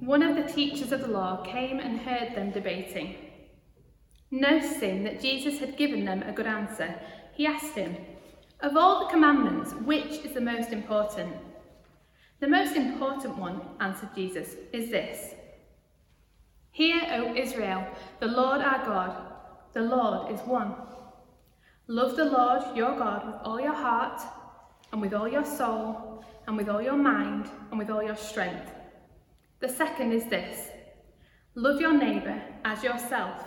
One 0.00 0.22
of 0.22 0.34
the 0.36 0.42
teachers 0.52 0.90
of 0.90 1.02
the 1.02 1.06
law 1.06 1.44
came 1.44 1.78
and 1.78 2.00
heard 2.00 2.34
them 2.34 2.50
debating. 2.50 3.14
Noticing 4.32 5.04
that 5.04 5.22
Jesus 5.22 5.60
had 5.60 5.76
given 5.76 6.04
them 6.04 6.24
a 6.24 6.32
good 6.32 6.48
answer, 6.48 6.96
he 7.34 7.46
asked 7.46 7.76
him, 7.76 7.96
Of 8.60 8.76
all 8.76 9.00
the 9.00 9.10
commandments, 9.10 9.72
which 9.84 10.24
is 10.24 10.32
the 10.32 10.40
most 10.40 10.70
important? 10.70 11.34
The 12.40 12.48
most 12.48 12.76
important 12.76 13.36
one, 13.38 13.60
answered 13.80 14.14
Jesus, 14.14 14.56
is 14.72 14.90
this 14.90 15.34
Hear, 16.70 17.02
O 17.12 17.34
Israel, 17.34 17.86
the 18.20 18.26
Lord 18.26 18.60
our 18.60 18.84
God, 18.84 19.32
the 19.72 19.82
Lord 19.82 20.32
is 20.32 20.40
one. 20.40 20.74
Love 21.86 22.16
the 22.16 22.24
Lord 22.24 22.76
your 22.76 22.96
God 22.98 23.26
with 23.26 23.36
all 23.44 23.60
your 23.60 23.74
heart, 23.74 24.20
and 24.92 25.00
with 25.00 25.14
all 25.14 25.28
your 25.28 25.44
soul, 25.44 26.24
and 26.46 26.56
with 26.56 26.68
all 26.68 26.82
your 26.82 26.96
mind, 26.96 27.48
and 27.70 27.78
with 27.78 27.90
all 27.90 28.02
your 28.02 28.16
strength. 28.16 28.72
The 29.60 29.68
second 29.68 30.12
is 30.12 30.26
this 30.26 30.70
love 31.54 31.80
your 31.80 31.92
neighbour 31.92 32.42
as 32.64 32.82
yourself. 32.82 33.42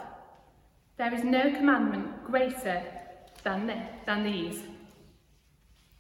There 0.98 1.14
is 1.14 1.24
no 1.24 1.52
commandment 1.52 2.26
greater 2.26 2.82
than, 3.44 3.68
this, 3.68 3.88
than 4.06 4.24
these. 4.24 4.64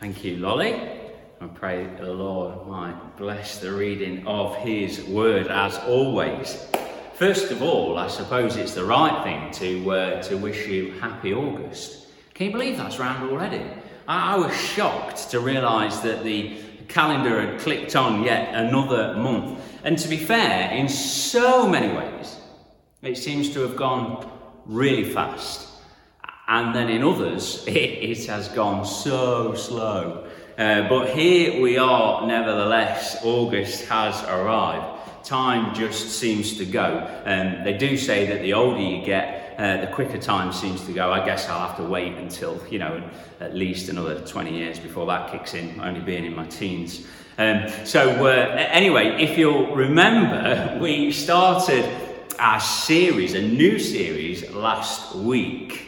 Thank 0.00 0.22
you, 0.22 0.36
Lolly. 0.36 0.74
I 1.40 1.46
pray 1.48 1.88
the 1.98 2.12
Lord 2.12 2.68
might 2.68 3.16
bless 3.16 3.58
the 3.58 3.72
reading 3.72 4.24
of 4.28 4.54
His 4.54 5.02
word 5.02 5.48
as 5.48 5.76
always. 5.78 6.68
First 7.14 7.50
of 7.50 7.62
all, 7.62 7.98
I 7.98 8.06
suppose 8.06 8.54
it's 8.54 8.74
the 8.74 8.84
right 8.84 9.24
thing 9.24 9.50
to 9.54 9.90
uh, 9.90 10.22
to 10.22 10.36
wish 10.36 10.68
you 10.68 10.92
happy 11.00 11.34
August. 11.34 12.06
Can 12.34 12.46
you 12.46 12.52
believe 12.52 12.76
that's 12.76 13.00
round 13.00 13.28
already? 13.28 13.60
I, 14.06 14.36
I 14.36 14.38
was 14.38 14.54
shocked 14.56 15.30
to 15.32 15.40
realise 15.40 15.98
that 15.98 16.22
the 16.22 16.58
calendar 16.86 17.44
had 17.44 17.58
clicked 17.58 17.96
on 17.96 18.22
yet 18.22 18.54
another 18.54 19.14
month. 19.14 19.60
And 19.82 19.98
to 19.98 20.06
be 20.06 20.16
fair, 20.16 20.70
in 20.70 20.88
so 20.88 21.68
many 21.68 21.92
ways, 21.92 22.36
it 23.02 23.16
seems 23.16 23.52
to 23.54 23.62
have 23.62 23.74
gone 23.74 24.30
really 24.64 25.12
fast. 25.12 25.68
And 26.48 26.74
then 26.74 26.88
in 26.88 27.04
others, 27.04 27.64
it, 27.66 27.76
it 27.76 28.26
has 28.26 28.48
gone 28.48 28.84
so 28.84 29.54
slow. 29.54 30.26
Uh, 30.56 30.88
but 30.88 31.10
here 31.10 31.62
we 31.62 31.78
are, 31.78 32.26
nevertheless, 32.26 33.18
August 33.22 33.84
has 33.84 34.24
arrived. 34.24 34.96
Time 35.24 35.72
just 35.74 36.18
seems 36.18 36.56
to 36.56 36.64
go. 36.64 37.06
Um, 37.24 37.62
they 37.62 37.76
do 37.76 37.96
say 37.96 38.26
that 38.26 38.40
the 38.40 38.54
older 38.54 38.80
you 38.80 39.04
get, 39.04 39.54
uh, 39.58 39.80
the 39.82 39.86
quicker 39.88 40.18
time 40.18 40.52
seems 40.52 40.84
to 40.86 40.92
go. 40.92 41.12
I 41.12 41.24
guess 41.24 41.48
I'll 41.48 41.68
have 41.68 41.76
to 41.76 41.84
wait 41.84 42.14
until, 42.14 42.60
you 42.70 42.78
know, 42.78 43.08
at 43.40 43.54
least 43.54 43.88
another 43.88 44.18
20 44.20 44.56
years 44.56 44.80
before 44.80 45.06
that 45.06 45.30
kicks 45.30 45.54
in, 45.54 45.80
only 45.80 46.00
being 46.00 46.24
in 46.24 46.34
my 46.34 46.46
teens. 46.46 47.06
Um, 47.36 47.68
so, 47.84 48.26
uh, 48.26 48.56
anyway, 48.70 49.22
if 49.22 49.38
you'll 49.38 49.76
remember, 49.76 50.78
we 50.82 51.12
started 51.12 51.84
our 52.38 52.58
series, 52.58 53.34
a 53.34 53.42
new 53.42 53.78
series, 53.78 54.50
last 54.50 55.14
week 55.14 55.87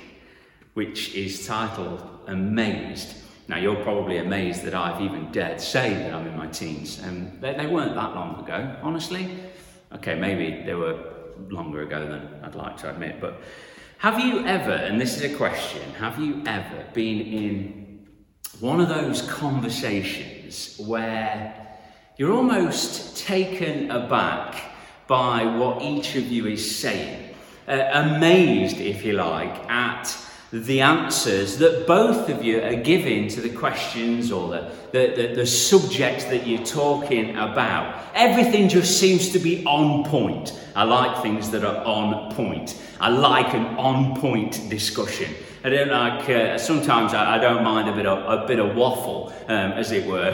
which 0.75 1.15
is 1.15 1.47
titled 1.47 2.03
Amazed. 2.27 3.17
Now, 3.49 3.57
you're 3.57 3.83
probably 3.83 4.19
amazed 4.19 4.63
that 4.63 4.75
I've 4.75 5.01
even 5.01 5.33
dared 5.33 5.61
say 5.61 5.95
that 5.95 6.15
I'm 6.15 6.27
in 6.27 6.37
my 6.37 6.47
teens. 6.47 7.03
Um, 7.05 7.33
they, 7.41 7.55
they 7.55 7.67
weren't 7.67 7.97
that 7.97 8.15
long 8.15 8.45
ago, 8.45 8.77
honestly. 8.83 9.29
Okay, 9.93 10.15
maybe 10.15 10.65
they 10.65 10.75
were 10.75 10.97
longer 11.49 11.83
ago 11.83 12.07
than 12.07 12.29
I'd 12.45 12.55
like 12.55 12.77
to 12.79 12.91
admit, 12.91 13.21
but 13.21 13.41
have 13.99 14.19
you 14.19 14.47
ever, 14.47 14.71
and 14.71 15.01
this 15.01 15.17
is 15.17 15.31
a 15.31 15.37
question, 15.37 15.83
have 15.95 16.19
you 16.19 16.43
ever 16.47 16.85
been 16.95 17.21
in 17.21 18.09
one 18.61 18.81
of 18.81 18.89
those 18.89 19.23
conversations 19.23 20.79
where 20.79 21.55
you're 22.17 22.33
almost 22.33 23.19
taken 23.19 23.91
aback 23.91 24.73
by 25.07 25.45
what 25.45 25.83
each 25.83 26.15
of 26.17 26.27
you 26.27 26.47
is 26.47 26.79
saying? 26.79 27.35
Uh, 27.69 27.91
amazed, 27.93 28.79
if 28.79 29.05
you 29.05 29.13
like, 29.13 29.71
at 29.71 30.17
the 30.53 30.81
answers 30.81 31.59
that 31.59 31.87
both 31.87 32.28
of 32.28 32.43
you 32.43 32.61
are 32.61 32.75
giving 32.75 33.28
to 33.28 33.41
the 33.41 33.49
questions 33.49 34.33
or 34.33 34.49
the, 34.49 34.72
the, 34.91 35.15
the, 35.15 35.34
the 35.37 35.47
subjects 35.47 36.25
that 36.25 36.44
you're 36.44 36.65
talking 36.65 37.31
about. 37.37 38.05
Everything 38.15 38.69
just 38.69 38.99
seems 38.99 39.31
to 39.31 39.39
be 39.39 39.65
on 39.65 40.05
point. 40.05 40.59
I 40.75 40.83
like 40.83 41.22
things 41.22 41.50
that 41.50 41.65
are 41.65 41.84
on 41.84 42.34
point. 42.34 42.81
I 43.00 43.10
like 43.10 43.55
an 43.55 43.65
on 43.78 44.21
point 44.21 44.69
discussion. 44.69 45.33
I 45.62 45.69
don't 45.69 45.91
like. 45.91 46.28
Uh, 46.28 46.59
sometimes 46.59 47.12
I, 47.12 47.37
I, 47.37 47.39
don't 47.39 47.62
mind 47.62 47.89
a 47.89 47.93
bit 47.93 48.06
of 48.06 48.19
a 48.43 48.47
bit 48.47 48.59
of 48.59 48.75
waffle, 48.75 49.31
um, 49.47 49.72
as 49.72 49.93
it 49.93 50.06
were. 50.06 50.31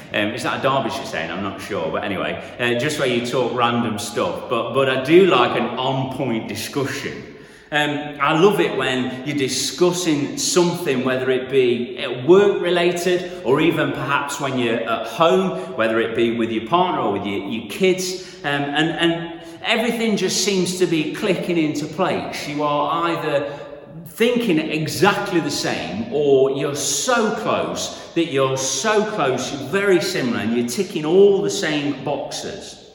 um, 0.12 0.28
is 0.34 0.42
that 0.42 0.60
a 0.60 0.62
Derbyshire 0.62 1.06
saying? 1.06 1.30
I'm 1.30 1.42
not 1.42 1.62
sure, 1.62 1.90
but 1.90 2.04
anyway, 2.04 2.34
uh, 2.58 2.78
just 2.78 2.98
where 2.98 3.08
you 3.08 3.24
talk 3.24 3.54
random 3.54 3.98
stuff. 3.98 4.50
But 4.50 4.74
but 4.74 4.90
I 4.90 5.02
do 5.02 5.26
like 5.26 5.58
an 5.58 5.78
on 5.78 6.14
point 6.14 6.46
discussion. 6.46 7.35
Um, 7.72 8.16
I 8.20 8.38
love 8.38 8.60
it 8.60 8.76
when 8.76 9.26
you're 9.26 9.36
discussing 9.36 10.38
something, 10.38 11.04
whether 11.04 11.30
it 11.30 11.50
be 11.50 12.24
work 12.24 12.62
related 12.62 13.42
or 13.44 13.60
even 13.60 13.90
perhaps 13.90 14.40
when 14.40 14.56
you're 14.56 14.88
at 14.88 15.08
home, 15.08 15.76
whether 15.76 15.98
it 15.98 16.14
be 16.14 16.36
with 16.36 16.52
your 16.52 16.68
partner 16.68 17.00
or 17.00 17.12
with 17.14 17.26
your, 17.26 17.38
your 17.38 17.68
kids, 17.68 18.36
um, 18.44 18.62
and, 18.62 18.90
and 18.90 19.42
everything 19.62 20.16
just 20.16 20.44
seems 20.44 20.78
to 20.78 20.86
be 20.86 21.12
clicking 21.12 21.58
into 21.58 21.86
place. 21.86 22.46
You 22.46 22.62
are 22.62 23.08
either 23.08 23.58
thinking 24.06 24.58
exactly 24.58 25.40
the 25.40 25.50
same 25.50 26.12
or 26.12 26.52
you're 26.52 26.76
so 26.76 27.34
close 27.34 28.12
that 28.14 28.26
you're 28.26 28.56
so 28.56 29.04
close, 29.10 29.50
very 29.70 30.00
similar, 30.00 30.38
and 30.38 30.56
you're 30.56 30.68
ticking 30.68 31.04
all 31.04 31.42
the 31.42 31.50
same 31.50 32.04
boxes. 32.04 32.85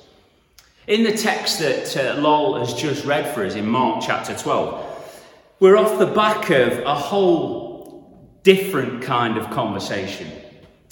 In 0.88 1.04
the 1.04 1.16
text 1.16 1.60
that 1.60 1.96
uh, 1.96 2.20
Lol 2.20 2.58
has 2.58 2.74
just 2.74 3.06
read 3.06 3.36
for 3.36 3.46
us 3.46 3.54
in 3.54 3.68
Mark 3.68 4.04
chapter 4.04 4.36
12, 4.36 5.20
we're 5.60 5.78
off 5.78 6.00
the 6.00 6.08
back 6.08 6.50
of 6.50 6.80
a 6.80 6.96
whole 6.96 8.32
different 8.42 9.04
kind 9.04 9.38
of 9.38 9.52
conversation. 9.52 10.28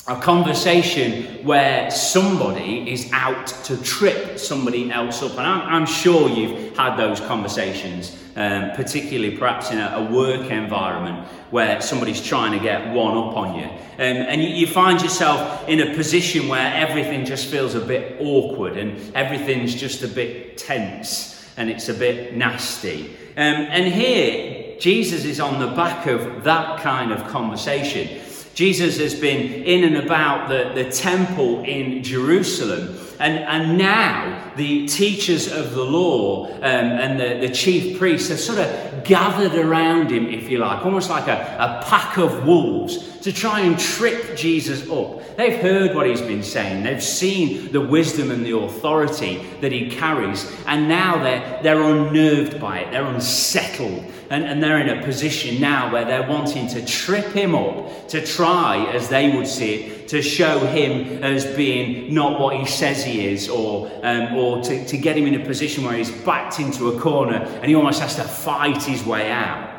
A 0.09 0.19
conversation 0.19 1.45
where 1.45 1.91
somebody 1.91 2.91
is 2.91 3.11
out 3.13 3.45
to 3.65 3.77
trip 3.83 4.39
somebody 4.39 4.89
else 4.89 5.21
up. 5.21 5.33
And 5.33 5.41
I'm, 5.41 5.61
I'm 5.61 5.85
sure 5.85 6.27
you've 6.27 6.75
had 6.75 6.97
those 6.97 7.19
conversations, 7.19 8.17
um, 8.35 8.71
particularly 8.71 9.37
perhaps 9.37 9.69
in 9.69 9.77
a, 9.77 9.97
a, 9.97 10.11
work 10.11 10.49
environment 10.49 11.27
where 11.51 11.79
somebody's 11.79 12.25
trying 12.25 12.53
to 12.53 12.59
get 12.59 12.91
one 12.91 13.15
up 13.19 13.37
on 13.37 13.53
you. 13.53 13.65
Um, 13.65 13.77
and 13.99 14.41
you, 14.41 14.49
you 14.49 14.65
find 14.65 14.99
yourself 14.99 15.69
in 15.69 15.79
a 15.79 15.93
position 15.93 16.47
where 16.47 16.73
everything 16.73 17.23
just 17.23 17.45
feels 17.45 17.75
a 17.75 17.79
bit 17.79 18.17
awkward 18.19 18.77
and 18.77 19.15
everything's 19.15 19.75
just 19.75 20.01
a 20.01 20.07
bit 20.07 20.57
tense 20.57 21.47
and 21.55 21.69
it's 21.69 21.87
a 21.87 21.93
bit 21.93 22.35
nasty. 22.35 23.15
Um, 23.37 23.67
and 23.69 23.93
here, 23.93 24.75
Jesus 24.79 25.23
is 25.23 25.39
on 25.39 25.59
the 25.59 25.67
back 25.67 26.07
of 26.07 26.43
that 26.45 26.81
kind 26.81 27.11
of 27.11 27.27
conversation. 27.27 28.21
Jesus 28.59 28.97
has 28.97 29.15
been 29.15 29.63
in 29.63 29.85
and 29.85 30.05
about 30.05 30.49
the, 30.49 30.73
the 30.73 30.91
temple 30.91 31.63
in 31.63 32.03
Jerusalem. 32.03 32.93
And, 33.19 33.39
and 33.39 33.77
now 33.77 34.53
the 34.55 34.87
teachers 34.87 35.51
of 35.51 35.75
the 35.75 35.83
law 35.83 36.47
um, 36.47 36.61
and 36.63 37.19
the, 37.19 37.47
the 37.47 37.53
chief 37.53 37.99
priests 37.99 38.29
have 38.29 38.39
sort 38.39 38.59
of 38.59 39.03
gathered 39.03 39.55
around 39.55 40.09
him, 40.09 40.27
if 40.27 40.49
you 40.49 40.59
like, 40.59 40.85
almost 40.85 41.09
like 41.09 41.27
a, 41.27 41.33
a 41.33 41.83
pack 41.85 42.17
of 42.17 42.45
wolves 42.45 43.19
to 43.19 43.33
try 43.33 43.59
and 43.59 43.77
trip 43.77 44.37
Jesus 44.37 44.89
up. 44.89 45.35
They've 45.35 45.59
heard 45.59 45.95
what 45.95 46.07
he's 46.07 46.21
been 46.21 46.43
saying, 46.43 46.83
they've 46.83 47.03
seen 47.03 47.71
the 47.71 47.81
wisdom 47.81 48.31
and 48.31 48.45
the 48.45 48.57
authority 48.57 49.45
that 49.61 49.71
he 49.71 49.89
carries, 49.89 50.49
and 50.65 50.87
now 50.87 51.21
they're, 51.21 51.59
they're 51.61 51.81
unnerved 51.81 52.59
by 52.59 52.79
it, 52.79 52.91
they're 52.91 53.05
unsettled, 53.05 54.05
and, 54.29 54.45
and 54.45 54.63
they're 54.63 54.79
in 54.79 54.97
a 54.97 55.03
position 55.03 55.59
now 55.59 55.91
where 55.91 56.05
they're 56.05 56.27
wanting 56.27 56.67
to 56.67 56.85
trip 56.85 57.25
him 57.27 57.55
up, 57.55 58.07
to 58.09 58.25
try, 58.25 58.85
as 58.93 59.09
they 59.09 59.35
would 59.35 59.47
see 59.47 59.75
it, 59.75 59.98
to 60.09 60.23
show 60.23 60.59
him 60.59 61.23
as 61.23 61.45
being 61.55 62.11
not 62.15 62.39
what 62.39 62.55
he 62.57 62.65
says 62.65 63.05
he 63.05 63.27
is, 63.27 63.47
or, 63.47 63.91
um, 64.01 64.35
or 64.35 64.59
to, 64.63 64.83
to 64.87 64.97
get 64.97 65.15
him 65.15 65.27
in 65.27 65.39
a 65.39 65.45
position 65.45 65.83
where 65.83 65.93
he's 65.93 66.09
backed 66.09 66.59
into 66.59 66.89
a 66.89 66.99
corner 66.99 67.35
and 67.35 67.65
he 67.65 67.75
almost 67.75 68.01
has 68.01 68.15
to 68.15 68.23
fight 68.23 68.81
his 68.81 69.05
way 69.05 69.31
out. 69.31 69.69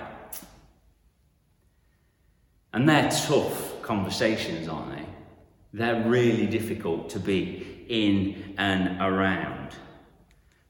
And 2.73 2.89
they're 2.89 3.11
tough 3.11 3.83
conversations, 3.83 4.69
aren't 4.69 4.97
they? 4.97 5.05
They're 5.73 6.09
really 6.09 6.47
difficult 6.47 7.11
to 7.11 7.19
be 7.19 7.85
in 7.89 8.55
and 8.57 9.03
around. 9.03 9.75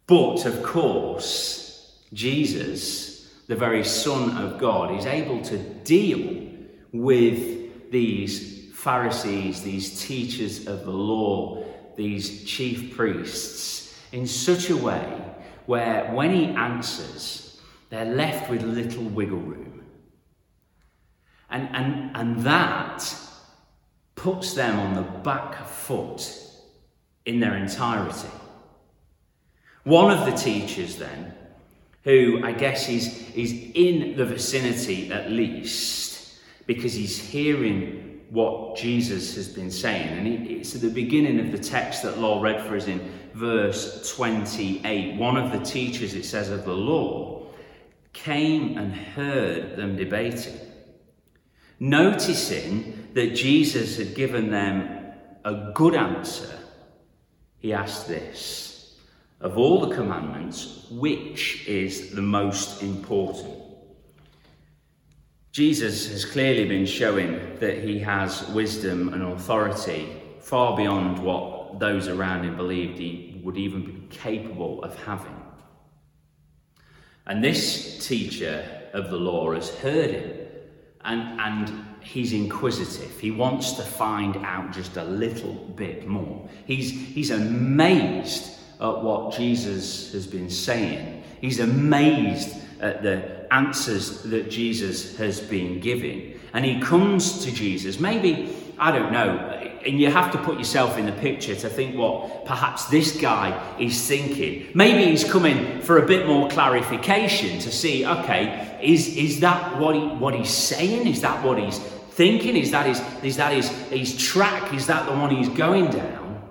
But 0.06 0.46
of 0.46 0.62
course, 0.62 2.02
Jesus, 2.14 3.30
the 3.46 3.56
very 3.56 3.84
Son 3.84 4.38
of 4.38 4.58
God, 4.58 4.98
is 4.98 5.04
able 5.04 5.42
to 5.42 5.58
deal 5.58 6.48
with 6.92 7.90
these 7.90 8.59
Pharisees, 8.80 9.62
these 9.62 10.00
teachers 10.00 10.66
of 10.66 10.84
the 10.86 10.90
law, 10.90 11.62
these 11.96 12.44
chief 12.44 12.96
priests, 12.96 13.94
in 14.12 14.26
such 14.26 14.70
a 14.70 14.76
way 14.76 15.22
where 15.66 16.10
when 16.14 16.34
he 16.34 16.46
answers, 16.46 17.60
they're 17.90 18.14
left 18.14 18.48
with 18.48 18.62
little 18.62 19.04
wiggle 19.04 19.38
room. 19.38 19.84
And, 21.50 21.68
and, 21.74 22.16
and 22.16 22.42
that 22.44 23.14
puts 24.14 24.54
them 24.54 24.78
on 24.78 24.94
the 24.94 25.02
back 25.02 25.66
foot 25.66 26.34
in 27.26 27.38
their 27.38 27.56
entirety. 27.56 28.28
One 29.84 30.10
of 30.10 30.24
the 30.24 30.32
teachers, 30.32 30.96
then, 30.96 31.34
who 32.04 32.40
I 32.42 32.52
guess 32.52 32.88
is, 32.88 33.30
is 33.34 33.52
in 33.74 34.16
the 34.16 34.24
vicinity 34.24 35.12
at 35.12 35.30
least, 35.30 36.38
because 36.66 36.94
he's 36.94 37.18
hearing 37.18 38.09
what 38.30 38.76
Jesus 38.76 39.34
has 39.34 39.48
been 39.48 39.70
saying. 39.70 40.08
And 40.08 40.48
it's 40.48 40.74
at 40.74 40.80
the 40.80 40.90
beginning 40.90 41.40
of 41.40 41.52
the 41.52 41.58
text 41.58 42.02
that 42.04 42.18
Lol 42.18 42.40
read 42.40 42.64
for 42.64 42.76
us 42.76 42.86
in 42.86 43.10
verse 43.34 44.14
28. 44.16 45.16
One 45.16 45.36
of 45.36 45.52
the 45.52 45.58
teachers, 45.64 46.14
it 46.14 46.24
says, 46.24 46.48
of 46.48 46.64
the 46.64 46.72
law 46.72 47.46
came 48.12 48.78
and 48.78 48.94
heard 48.94 49.76
them 49.76 49.96
debating. 49.96 50.58
Noticing 51.80 53.08
that 53.14 53.34
Jesus 53.34 53.96
had 53.96 54.14
given 54.14 54.50
them 54.50 55.12
a 55.44 55.72
good 55.74 55.94
answer, 55.94 56.50
he 57.58 57.72
asked 57.72 58.06
this 58.06 58.96
Of 59.40 59.58
all 59.58 59.86
the 59.86 59.94
commandments, 59.94 60.86
which 60.90 61.66
is 61.66 62.10
the 62.10 62.22
most 62.22 62.82
important? 62.82 63.59
Jesus 65.52 66.08
has 66.08 66.24
clearly 66.24 66.64
been 66.66 66.86
showing 66.86 67.58
that 67.58 67.82
he 67.82 67.98
has 67.98 68.48
wisdom 68.50 69.12
and 69.12 69.22
authority 69.22 70.08
far 70.40 70.76
beyond 70.76 71.18
what 71.18 71.80
those 71.80 72.06
around 72.06 72.44
him 72.44 72.56
believed 72.56 72.98
he 72.98 73.40
would 73.42 73.56
even 73.56 73.82
be 73.82 74.06
capable 74.10 74.82
of 74.84 74.94
having. 75.04 75.40
And 77.26 77.42
this 77.42 78.06
teacher 78.06 78.64
of 78.92 79.10
the 79.10 79.16
law 79.16 79.52
has 79.54 79.70
heard 79.76 80.10
him 80.10 80.40
and, 81.04 81.40
and 81.40 81.84
he's 82.00 82.32
inquisitive. 82.32 83.18
He 83.18 83.30
wants 83.30 83.72
to 83.72 83.82
find 83.82 84.36
out 84.38 84.72
just 84.72 84.96
a 84.96 85.04
little 85.04 85.54
bit 85.54 86.06
more. 86.06 86.48
He's, 86.66 86.90
he's 86.90 87.30
amazed 87.30 88.58
at 88.80 89.02
what 89.02 89.34
Jesus 89.34 90.12
has 90.12 90.26
been 90.26 90.50
saying. 90.50 91.19
He's 91.40 91.60
amazed 91.60 92.56
at 92.80 93.02
the 93.02 93.46
answers 93.52 94.22
that 94.24 94.50
Jesus 94.50 95.16
has 95.16 95.40
been 95.40 95.80
giving. 95.80 96.38
And 96.52 96.64
he 96.64 96.80
comes 96.80 97.44
to 97.44 97.52
Jesus, 97.52 98.00
maybe, 98.00 98.54
I 98.78 98.90
don't 98.90 99.12
know, 99.12 99.60
and 99.84 99.98
you 99.98 100.10
have 100.10 100.30
to 100.32 100.38
put 100.38 100.58
yourself 100.58 100.98
in 100.98 101.06
the 101.06 101.12
picture 101.12 101.54
to 101.54 101.68
think 101.68 101.96
what 101.96 102.44
perhaps 102.44 102.86
this 102.86 103.18
guy 103.18 103.76
is 103.78 104.06
thinking. 104.06 104.68
Maybe 104.74 105.10
he's 105.10 105.24
coming 105.24 105.80
for 105.80 105.98
a 105.98 106.06
bit 106.06 106.26
more 106.26 106.48
clarification 106.50 107.58
to 107.60 107.70
see, 107.70 108.04
okay, 108.04 108.78
is, 108.82 109.16
is 109.16 109.40
that 109.40 109.78
what, 109.78 109.94
he, 109.94 110.02
what 110.02 110.34
he's 110.34 110.50
saying? 110.50 111.06
Is 111.06 111.22
that 111.22 111.44
what 111.44 111.58
he's 111.58 111.78
thinking? 111.78 112.56
Is 112.56 112.72
that 112.72 112.86
his, 112.86 113.00
is 113.22 113.36
that 113.36 113.52
his, 113.52 113.68
his 113.88 114.16
track? 114.16 114.74
Is 114.74 114.86
that 114.86 115.06
the 115.06 115.12
one 115.12 115.34
he's 115.34 115.48
going 115.48 115.90
down? 115.90 116.42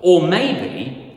Or 0.00 0.28
maybe 0.28 1.07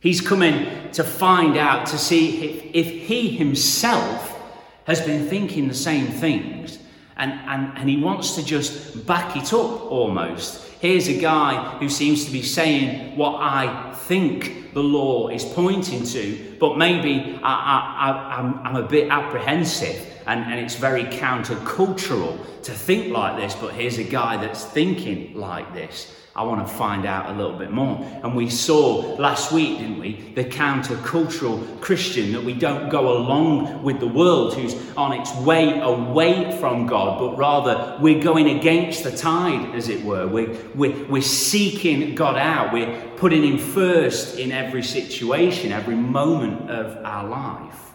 he's 0.00 0.20
coming 0.20 0.90
to 0.92 1.04
find 1.04 1.56
out 1.56 1.86
to 1.86 1.98
see 1.98 2.42
if, 2.42 2.74
if 2.74 3.06
he 3.06 3.28
himself 3.28 4.36
has 4.84 5.00
been 5.00 5.28
thinking 5.28 5.68
the 5.68 5.74
same 5.74 6.06
things 6.06 6.78
and, 7.16 7.32
and, 7.32 7.76
and 7.76 7.88
he 7.88 7.98
wants 7.98 8.34
to 8.34 8.44
just 8.44 9.06
back 9.06 9.36
it 9.36 9.52
up 9.52 9.92
almost. 9.92 10.66
Here's 10.80 11.08
a 11.08 11.20
guy 11.20 11.78
who 11.78 11.90
seems 11.90 12.24
to 12.24 12.32
be 12.32 12.42
saying 12.42 13.16
what 13.16 13.36
I 13.36 13.92
think 13.94 14.72
the 14.72 14.82
law 14.82 15.28
is 15.28 15.44
pointing 15.44 16.04
to, 16.06 16.56
but 16.58 16.78
maybe 16.78 17.38
I, 17.42 17.52
I, 17.52 18.38
I'm, 18.38 18.58
I'm 18.66 18.76
a 18.76 18.88
bit 18.88 19.10
apprehensive 19.10 20.06
and, 20.26 20.40
and 20.50 20.58
it's 20.58 20.76
very 20.76 21.04
countercultural 21.04 22.62
to 22.62 22.72
think 22.72 23.12
like 23.12 23.36
this, 23.36 23.54
but 23.54 23.74
here's 23.74 23.98
a 23.98 24.04
guy 24.04 24.38
that's 24.38 24.64
thinking 24.64 25.34
like 25.34 25.74
this. 25.74 26.14
I 26.34 26.44
want 26.44 26.66
to 26.66 26.72
find 26.72 27.06
out 27.06 27.28
a 27.28 27.36
little 27.36 27.58
bit 27.58 27.72
more. 27.72 27.98
And 28.22 28.36
we 28.36 28.48
saw 28.48 29.16
last 29.16 29.50
week, 29.50 29.78
didn't 29.78 29.98
we, 29.98 30.32
the 30.34 30.44
countercultural 30.44 31.80
Christian 31.80 32.32
that 32.32 32.44
we 32.44 32.54
don't 32.54 32.88
go 32.88 33.16
along 33.16 33.82
with 33.82 33.98
the 33.98 34.06
world 34.06 34.54
who's 34.54 34.76
on 34.96 35.12
its 35.12 35.34
way 35.38 35.80
away 35.80 36.56
from 36.60 36.86
God, 36.86 37.18
but 37.18 37.36
rather 37.36 37.98
we're 38.00 38.22
going 38.22 38.58
against 38.58 39.02
the 39.02 39.10
tide, 39.10 39.74
as 39.74 39.88
it 39.88 40.04
were. 40.04 40.28
We're, 40.28 40.56
we're, 40.76 41.04
we're 41.06 41.22
seeking 41.22 42.14
God 42.14 42.36
out, 42.36 42.72
we're 42.72 43.10
putting 43.16 43.42
Him 43.42 43.58
first 43.58 44.38
in 44.38 44.52
every 44.52 44.84
situation, 44.84 45.72
every 45.72 45.96
moment 45.96 46.70
of 46.70 47.04
our 47.04 47.28
life. 47.28 47.90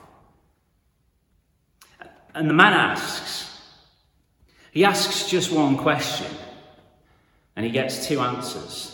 And 2.34 2.50
the 2.50 2.54
man 2.54 2.74
asks, 2.74 3.62
he 4.72 4.84
asks 4.84 5.30
just 5.30 5.54
one 5.54 5.78
question 5.78 6.28
and 7.56 7.66
he 7.66 7.72
gets 7.72 8.08
two 8.08 8.20
answers. 8.20 8.92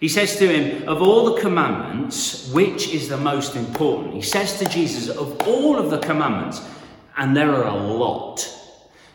He 0.00 0.08
says 0.08 0.36
to 0.36 0.46
him, 0.46 0.88
Of 0.88 1.02
all 1.02 1.34
the 1.34 1.40
commandments, 1.40 2.48
which 2.52 2.88
is 2.88 3.08
the 3.08 3.16
most 3.16 3.56
important? 3.56 4.14
He 4.14 4.22
says 4.22 4.58
to 4.58 4.64
Jesus, 4.66 5.08
Of 5.08 5.40
all 5.46 5.76
of 5.78 5.90
the 5.90 5.98
commandments, 5.98 6.62
and 7.16 7.36
there 7.36 7.52
are 7.52 7.64
a 7.64 7.76
lot. 7.76 8.48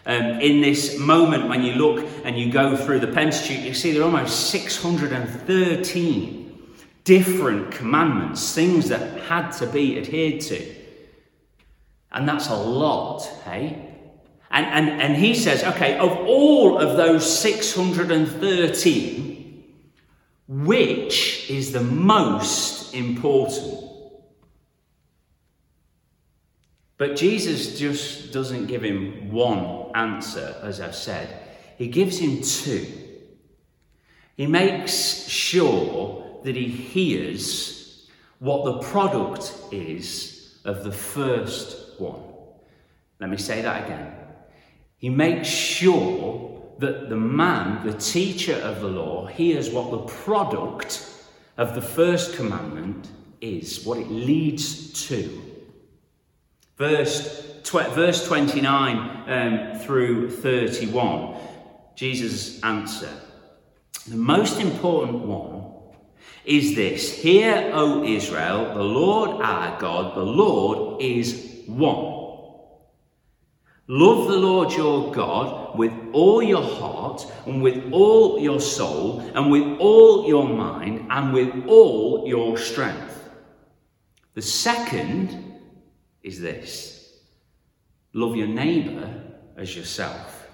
Um, 0.06 0.42
in 0.42 0.60
this 0.60 1.00
moment, 1.00 1.48
when 1.48 1.64
you 1.64 1.76
look 1.76 2.06
and 2.26 2.38
you 2.38 2.52
go 2.52 2.76
through 2.76 3.00
the 3.00 3.08
Pentateuch, 3.08 3.64
you 3.64 3.74
see 3.74 3.94
there 3.94 4.02
are 4.02 4.06
almost 4.06 4.50
613 4.50 6.44
different 7.06 7.72
commandments, 7.72 8.54
things 8.54 8.90
that 8.90 9.22
had 9.24 9.52
to 9.52 9.68
be 9.68 9.98
adhered 9.98 10.42
to. 10.42 10.76
And 12.12 12.28
that's 12.28 12.50
a 12.50 12.56
lot, 12.56 13.26
hey? 13.46 13.93
And, 14.54 14.66
and, 14.68 15.02
and 15.02 15.16
he 15.16 15.34
says, 15.34 15.64
okay, 15.64 15.98
of 15.98 16.12
all 16.12 16.78
of 16.78 16.96
those 16.96 17.40
613, 17.40 19.64
which 20.48 21.50
is 21.50 21.72
the 21.72 21.82
most 21.82 22.94
important? 22.94 23.84
But 26.98 27.16
Jesus 27.16 27.80
just 27.80 28.32
doesn't 28.32 28.68
give 28.68 28.84
him 28.84 29.32
one 29.32 29.90
answer, 29.96 30.56
as 30.62 30.80
I've 30.80 30.94
said. 30.94 31.36
He 31.80 31.88
gives 31.88 32.20
him 32.20 32.44
two. 32.44 32.86
He 34.38 34.46
makes 34.46 35.28
sure 35.28 36.42
that 36.44 36.56
he 36.56 36.68
hears 36.68 38.08
what 38.38 38.66
the 38.66 38.78
product 38.84 39.52
is 39.72 40.60
of 40.64 40.84
the 40.84 40.92
first 40.92 42.00
one. 42.00 42.22
Let 43.20 43.32
me 43.32 43.38
say 43.38 43.64
that 43.64 43.86
again. 43.86 44.23
He 45.04 45.10
makes 45.10 45.50
sure 45.50 46.62
that 46.80 47.10
the 47.10 47.18
man, 47.18 47.86
the 47.86 47.92
teacher 47.92 48.56
of 48.56 48.80
the 48.80 48.88
law, 48.88 49.26
hears 49.26 49.70
what 49.70 49.92
the 49.92 49.98
product 49.98 51.06
of 51.58 51.76
the 51.76 51.82
first 51.82 52.38
commandment 52.38 53.10
is, 53.42 53.84
what 53.84 53.98
it 53.98 54.10
leads 54.10 54.94
to. 55.10 55.42
Verse, 56.78 57.52
tw- 57.64 57.92
verse 57.94 58.26
29 58.26 59.30
um, 59.30 59.80
through 59.80 60.30
31, 60.30 61.36
Jesus' 61.96 62.64
answer. 62.64 63.10
The 64.08 64.16
most 64.16 64.62
important 64.62 65.26
one 65.26 65.66
is 66.46 66.76
this 66.76 67.12
Hear, 67.22 67.72
O 67.74 68.06
Israel, 68.06 68.74
the 68.74 68.82
Lord 68.82 69.42
our 69.42 69.78
God, 69.82 70.16
the 70.16 70.24
Lord 70.24 71.02
is 71.02 71.66
one. 71.68 72.13
Love 73.88 74.28
the 74.28 74.38
Lord 74.38 74.72
your 74.72 75.12
God 75.12 75.78
with 75.78 75.92
all 76.14 76.42
your 76.42 76.64
heart 76.64 77.30
and 77.46 77.62
with 77.62 77.92
all 77.92 78.40
your 78.40 78.62
soul 78.62 79.20
and 79.36 79.52
with 79.52 79.78
all 79.80 80.26
your 80.26 80.48
mind 80.48 81.08
and 81.10 81.34
with 81.34 81.66
all 81.68 82.26
your 82.26 82.58
strength. 82.58 83.30
The 84.36 84.42
second 84.42 85.60
is 86.22 86.40
this 86.40 87.20
love 88.14 88.36
your 88.36 88.48
neighbour 88.48 89.22
as 89.58 89.76
yourself. 89.76 90.48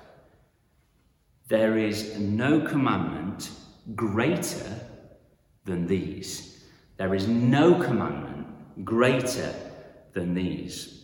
There 1.50 1.78
is 1.78 2.18
no 2.18 2.62
commandment 2.62 3.52
greater 3.96 4.80
than 5.66 5.86
these. 5.86 6.64
There 6.98 7.14
is 7.14 7.28
no 7.28 7.76
commandment 7.76 8.86
greater 8.86 9.54
than 10.14 10.34
these. 10.34 10.99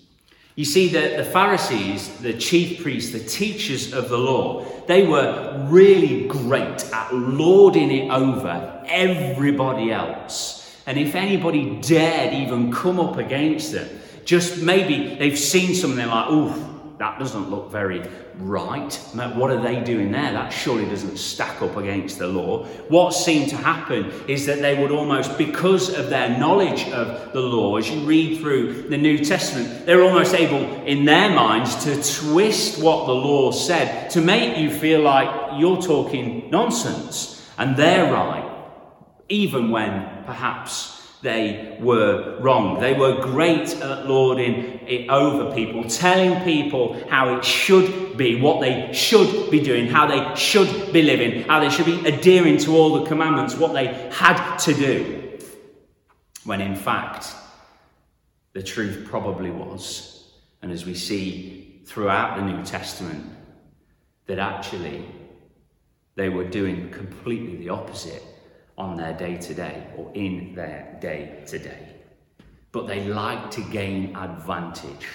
You 0.56 0.64
see, 0.64 0.88
the, 0.88 1.18
the 1.18 1.26
Pharisees, 1.26 2.18
the 2.20 2.34
chief 2.34 2.82
priests, 2.82 3.12
the 3.12 3.20
teachers 3.20 3.94
of 3.94 4.08
the 4.08 4.18
law, 4.18 4.66
they 4.88 5.06
were 5.06 5.66
really 5.68 6.28
great 6.28 6.94
at 6.94 7.14
lording 7.14 7.92
it 7.92 8.10
over 8.10 8.84
everybody 8.88 9.92
else. 9.92 10.62
And 10.88 10.98
if 10.98 11.14
anybody 11.14 11.82
dared 11.82 12.34
even 12.34 12.72
come 12.72 13.02
up 13.02 13.18
against 13.18 13.74
them, 13.74 13.90
just 14.24 14.62
maybe 14.62 15.16
they've 15.16 15.38
seen 15.38 15.76
something 15.76 16.08
like, 16.08 16.32
ooh, 16.32 16.75
that 16.98 17.20
doesn't 17.20 17.50
look 17.50 17.72
very 17.72 18.02
right. 18.38 18.94
What 19.36 19.52
are 19.52 19.62
they 19.62 19.82
doing 19.84 20.12
there? 20.12 20.32
That 20.32 20.50
surely 20.50 20.86
doesn't 20.86 21.18
stack 21.18 21.62
up 21.62 21.76
against 21.78 22.20
the 22.20 22.28
law. 22.28 22.66
What 22.88 23.12
seemed 23.12 23.50
to 23.50 23.58
happen 23.58 24.12
is 24.28 24.46
that 24.46 24.60
they 24.60 24.82
would 24.82 24.92
almost, 24.92 25.38
because 25.38 25.94
of 25.94 26.10
their 26.10 26.38
knowledge 26.38 26.88
of 26.90 27.34
the 27.34 27.42
law, 27.42 27.78
as 27.78 27.90
you 27.90 28.00
read 28.02 28.40
through 28.40 28.90
the 28.90 28.98
New 28.98 29.18
Testament, 29.18 29.86
they're 29.86 30.04
almost 30.04 30.34
able, 30.34 30.64
in 30.86 31.06
their 31.06 31.30
minds, 31.30 31.84
to 31.84 31.96
twist 31.96 32.82
what 32.82 33.08
the 33.08 33.14
law 33.14 33.52
said 33.52 34.10
to 34.12 34.22
make 34.22 34.58
you 34.58 34.72
feel 34.72 35.02
like 35.02 35.60
you're 35.60 35.82
talking 35.82 36.50
nonsense 36.50 37.46
and 37.58 37.76
they're 37.76 38.12
right, 38.12 38.50
even 39.28 39.70
when 39.70 40.24
perhaps 40.26 40.95
they 41.26 41.76
were 41.82 42.38
wrong. 42.40 42.80
They 42.80 42.94
were 42.94 43.20
great 43.20 43.76
at 43.82 44.06
lording 44.06 44.80
it 44.88 45.10
over 45.10 45.54
people, 45.56 45.84
telling 45.90 46.44
people 46.44 47.04
how 47.10 47.36
it 47.36 47.44
should 47.44 48.16
be, 48.16 48.40
what 48.40 48.62
they 48.62 48.94
should 48.94 49.50
be 49.50 49.60
doing, 49.60 49.88
how 49.88 50.06
they 50.06 50.36
should 50.36 50.94
be 50.94 51.02
living, 51.02 51.42
how 51.42 51.60
they 51.60 51.70
should 51.70 51.88
be 51.88 52.06
adhering 52.06 52.60
to 52.60 52.78
all 52.78 53.00
the 53.00 53.08
commandments, 53.08 53.56
what 53.56 53.74
they 53.74 53.88
had 54.14 54.58
to 54.58 54.74
do. 54.76 55.40
When 56.44 56.62
in 56.62 56.76
fact, 56.76 57.34
the 58.54 58.62
truth 58.62 59.08
probably 59.10 59.50
was, 59.50 60.32
and 60.62 60.72
as 60.72 60.86
we 60.86 60.94
see 60.94 61.82
throughout 61.86 62.38
the 62.38 62.44
New 62.44 62.64
Testament, 62.64 63.26
that 64.28 64.38
actually 64.38 65.04
they 66.14 66.30
were 66.30 66.46
doing 66.46 66.92
completely 66.92 67.58
the 67.58 67.70
opposite 67.70 68.22
on 68.78 68.98
their 68.98 69.14
day 69.14 69.38
to 69.38 69.54
day 69.54 69.88
or 69.98 70.12
in 70.14 70.54
their 70.56 70.98
day 71.02 71.44
to 71.48 71.60
day. 71.60 71.96
But 72.72 72.88
they 72.88 73.06
liked 73.06 73.54
to 73.54 73.62
gain 73.62 74.16
advantage. 74.16 75.08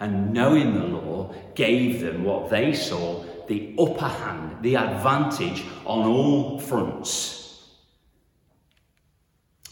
And 0.00 0.32
knowing 0.32 0.74
the 0.74 0.86
law 0.86 1.34
gave 1.54 2.00
them 2.00 2.24
what 2.24 2.50
they 2.50 2.74
saw 2.74 3.24
the 3.46 3.74
upper 3.78 4.08
hand, 4.08 4.62
the 4.62 4.76
advantage 4.76 5.64
on 5.84 6.06
all 6.06 6.58
fronts. 6.58 7.74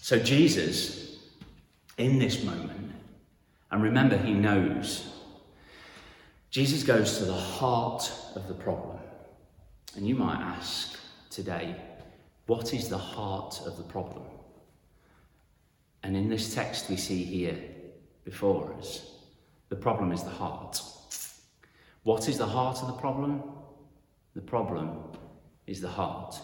So, 0.01 0.19
Jesus, 0.19 1.17
in 1.97 2.19
this 2.19 2.43
moment, 2.45 2.93
and 3.71 3.83
remember, 3.83 4.17
he 4.17 4.35
knows, 4.35 5.09
Jesus 6.51 6.83
goes 6.83 7.19
to 7.19 7.25
the 7.25 7.33
heart 7.33 8.13
of 8.37 8.47
the 8.47 8.55
problem. 8.55 8.99
And 9.97 10.07
you 10.07 10.15
might 10.15 10.41
ask 10.41 10.99
today, 11.31 11.77
what 12.47 12.75
is 12.75 12.89
the 12.89 12.99
heart 12.99 13.61
of 13.67 13.77
the 13.77 13.83
problem? 13.83 14.25
And 16.03 16.17
in 16.17 16.29
this 16.29 16.55
text 16.55 16.89
we 16.89 16.97
see 16.97 17.23
here 17.23 17.57
before 18.25 18.75
us, 18.75 19.17
the 19.69 19.77
problem 19.77 20.13
is 20.13 20.23
the 20.23 20.31
heart. 20.31 20.81
What 22.03 22.29
is 22.29 22.39
the 22.39 22.47
heart 22.47 22.79
of 22.83 22.89
the 22.89 22.95
problem? 22.95 23.43
The 24.35 24.41
problem 24.41 24.99
is 25.67 25.81
the 25.81 25.89
heart. 25.89 26.41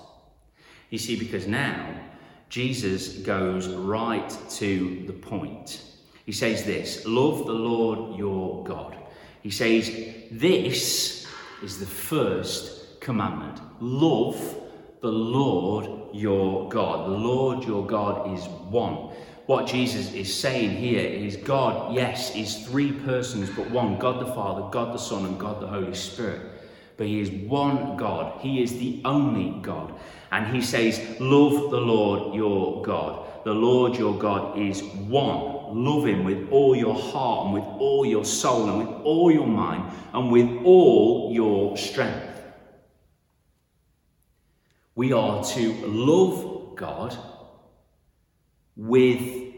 You 0.90 0.98
see, 0.98 1.18
because 1.18 1.46
now 1.46 1.94
Jesus 2.48 3.18
goes 3.18 3.68
right 3.68 4.34
to 4.50 5.04
the 5.06 5.12
point. 5.12 5.82
He 6.24 6.32
says 6.32 6.64
this 6.64 7.04
Love 7.06 7.46
the 7.46 7.52
Lord 7.52 8.18
your 8.18 8.64
God. 8.64 8.96
He 9.42 9.50
says, 9.50 9.88
This 10.30 11.26
is 11.62 11.78
the 11.78 11.86
first 11.86 13.00
commandment. 13.00 13.60
Love 13.80 14.36
the 15.00 15.12
Lord 15.12 16.14
your 16.14 16.68
God. 16.68 17.08
The 17.08 17.16
Lord 17.16 17.64
your 17.64 17.86
God 17.86 18.34
is 18.36 18.44
one. 18.70 19.10
What 19.46 19.66
Jesus 19.66 20.12
is 20.12 20.32
saying 20.32 20.72
here 20.72 21.00
is 21.00 21.36
God, 21.36 21.94
yes, 21.94 22.34
is 22.34 22.66
three 22.66 22.92
persons, 22.92 23.48
but 23.50 23.70
one 23.70 23.98
God 23.98 24.20
the 24.20 24.32
Father, 24.32 24.68
God 24.70 24.92
the 24.92 24.98
Son, 24.98 25.24
and 25.24 25.38
God 25.38 25.62
the 25.62 25.66
Holy 25.66 25.94
Spirit. 25.94 26.42
But 26.96 27.06
He 27.06 27.20
is 27.20 27.30
one 27.30 27.96
God. 27.96 28.40
He 28.40 28.62
is 28.62 28.72
the 28.72 29.00
only 29.04 29.60
God. 29.62 29.94
And 30.32 30.54
He 30.54 30.60
says, 30.60 30.98
Love 31.20 31.70
the 31.70 31.80
Lord 31.80 32.34
your 32.34 32.82
God. 32.82 33.26
The 33.44 33.54
Lord 33.54 33.96
your 33.96 34.18
God 34.18 34.58
is 34.58 34.82
one. 34.82 35.84
Love 35.84 36.06
Him 36.06 36.24
with 36.24 36.50
all 36.50 36.74
your 36.74 36.94
heart 36.94 37.46
and 37.46 37.54
with 37.54 37.64
all 37.80 38.04
your 38.04 38.24
soul 38.24 38.68
and 38.68 38.78
with 38.78 39.06
all 39.06 39.30
your 39.30 39.46
mind 39.46 39.90
and 40.12 40.30
with 40.30 40.64
all 40.64 41.30
your 41.32 41.76
strength. 41.76 42.37
We 44.98 45.12
are 45.12 45.44
to 45.44 45.72
love 45.86 46.74
God 46.74 47.16
with 48.74 49.54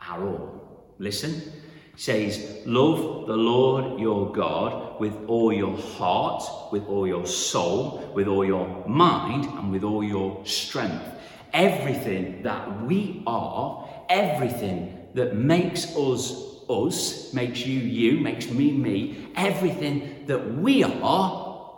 our 0.00 0.26
all. 0.26 0.94
Listen, 0.98 1.34
it 1.34 2.00
says, 2.00 2.62
Love 2.64 3.26
the 3.26 3.36
Lord 3.36 4.00
your 4.00 4.32
God 4.32 4.98
with 4.98 5.14
all 5.26 5.52
your 5.52 5.76
heart, 5.76 6.72
with 6.72 6.86
all 6.86 7.06
your 7.06 7.26
soul, 7.26 8.10
with 8.14 8.26
all 8.26 8.42
your 8.42 8.88
mind, 8.88 9.44
and 9.44 9.70
with 9.70 9.84
all 9.84 10.02
your 10.02 10.46
strength. 10.46 11.04
Everything 11.52 12.42
that 12.44 12.82
we 12.86 13.22
are, 13.26 13.86
everything 14.08 15.08
that 15.12 15.36
makes 15.36 15.94
us 15.94 16.42
us, 16.70 17.34
makes 17.34 17.66
you 17.66 17.80
you, 17.80 18.18
makes 18.20 18.48
me 18.48 18.72
me, 18.72 19.30
everything 19.36 20.24
that 20.24 20.54
we 20.54 20.84
are, 20.84 21.68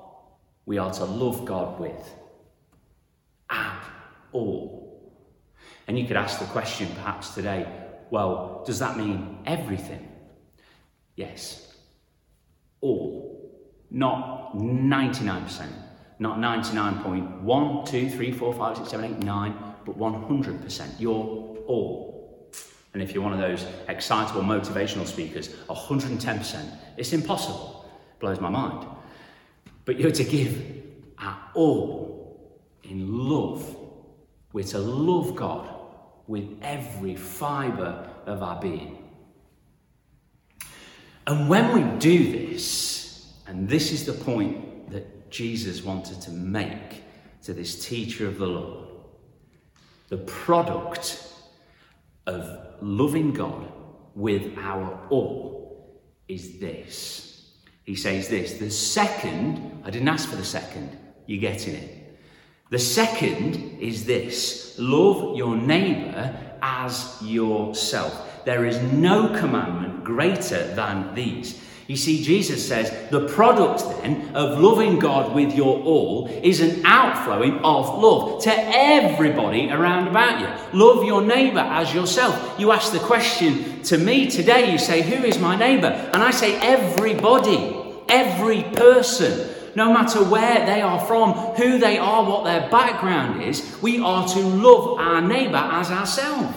we 0.66 0.78
are 0.78 0.92
to 0.92 1.04
love 1.04 1.44
God 1.44 1.80
with 1.80 2.21
all. 4.32 4.82
And 5.86 5.98
you 5.98 6.06
could 6.06 6.16
ask 6.16 6.38
the 6.38 6.46
question 6.46 6.88
perhaps 6.94 7.34
today 7.34 7.66
well, 8.10 8.62
does 8.66 8.78
that 8.80 8.98
mean 8.98 9.38
everything? 9.46 10.06
Yes. 11.16 11.74
All. 12.82 13.50
Not 13.90 14.54
99%. 14.54 15.66
Not 16.18 16.38
99.1, 16.38 17.86
2, 17.86 18.10
3, 18.10 18.32
4, 18.32 18.54
5, 18.54 18.76
6, 18.76 18.90
7, 18.90 19.16
8, 19.16 19.18
9, 19.24 19.74
but 19.86 19.98
100%. 19.98 21.00
You're 21.00 21.14
all. 21.66 22.52
And 22.92 23.02
if 23.02 23.14
you're 23.14 23.22
one 23.22 23.32
of 23.32 23.38
those 23.38 23.64
excitable 23.88 24.42
motivational 24.42 25.06
speakers, 25.06 25.48
110%. 25.70 26.78
It's 26.98 27.14
impossible. 27.14 27.90
Blows 28.20 28.40
my 28.40 28.50
mind. 28.50 28.86
But 29.86 29.98
you're 29.98 30.10
to 30.10 30.24
give 30.24 30.62
at 31.18 31.50
all 31.54 32.11
in 32.92 33.28
love 33.28 33.76
we're 34.52 34.64
to 34.64 34.78
love 34.78 35.34
God 35.34 35.66
with 36.26 36.58
every 36.60 37.16
fibre 37.16 38.10
of 38.26 38.42
our 38.42 38.60
being. 38.60 38.98
And 41.26 41.48
when 41.48 41.72
we 41.72 41.98
do 41.98 42.32
this, 42.32 43.32
and 43.46 43.66
this 43.66 43.92
is 43.92 44.04
the 44.04 44.12
point 44.12 44.90
that 44.90 45.30
Jesus 45.30 45.82
wanted 45.82 46.20
to 46.22 46.30
make 46.30 47.02
to 47.44 47.54
this 47.54 47.82
teacher 47.86 48.28
of 48.28 48.38
the 48.38 48.46
law, 48.46 48.86
the 50.10 50.18
product 50.18 51.26
of 52.26 52.58
loving 52.82 53.32
God 53.32 53.72
with 54.14 54.58
our 54.58 55.00
all 55.08 56.02
is 56.28 56.58
this. 56.58 57.52
He 57.84 57.94
says 57.94 58.28
this 58.28 58.54
the 58.58 58.70
second, 58.70 59.82
I 59.82 59.90
didn't 59.90 60.08
ask 60.08 60.28
for 60.28 60.36
the 60.36 60.44
second, 60.44 60.96
you're 61.26 61.40
getting 61.40 61.74
it. 61.74 62.01
The 62.72 62.78
second 62.78 63.80
is 63.80 64.06
this 64.06 64.76
love 64.78 65.36
your 65.36 65.56
neighbour 65.56 66.34
as 66.62 67.18
yourself. 67.20 68.46
There 68.46 68.64
is 68.64 68.80
no 68.80 69.28
commandment 69.38 70.04
greater 70.04 70.74
than 70.74 71.14
these. 71.14 71.60
You 71.86 71.98
see, 71.98 72.24
Jesus 72.24 72.66
says 72.66 73.10
the 73.10 73.28
product 73.28 73.84
then 74.00 74.34
of 74.34 74.58
loving 74.58 74.98
God 74.98 75.34
with 75.34 75.54
your 75.54 75.82
all 75.82 76.28
is 76.28 76.62
an 76.62 76.80
outflowing 76.86 77.58
of 77.58 77.98
love 77.98 78.42
to 78.44 78.52
everybody 78.54 79.70
around 79.70 80.08
about 80.08 80.40
you. 80.40 80.78
Love 80.78 81.04
your 81.04 81.20
neighbour 81.20 81.58
as 81.58 81.92
yourself. 81.92 82.58
You 82.58 82.72
ask 82.72 82.90
the 82.90 83.00
question 83.00 83.82
to 83.82 83.98
me 83.98 84.30
today, 84.30 84.72
you 84.72 84.78
say, 84.78 85.02
Who 85.02 85.22
is 85.22 85.38
my 85.38 85.56
neighbour? 85.56 85.88
And 85.88 86.22
I 86.22 86.30
say, 86.30 86.58
Everybody. 86.62 87.80
every 88.08 88.62
person, 88.62 89.48
no 89.74 89.92
matter 89.92 90.22
where 90.22 90.64
they 90.66 90.80
are 90.80 91.00
from, 91.06 91.32
who 91.56 91.78
they 91.78 91.98
are, 91.98 92.24
what 92.24 92.44
their 92.44 92.68
background 92.70 93.42
is. 93.42 93.76
We 93.82 93.98
are 94.00 94.26
to 94.28 94.40
love 94.40 94.98
our 94.98 95.20
neighbour 95.20 95.56
as 95.56 95.90
ourselves. 95.90 96.56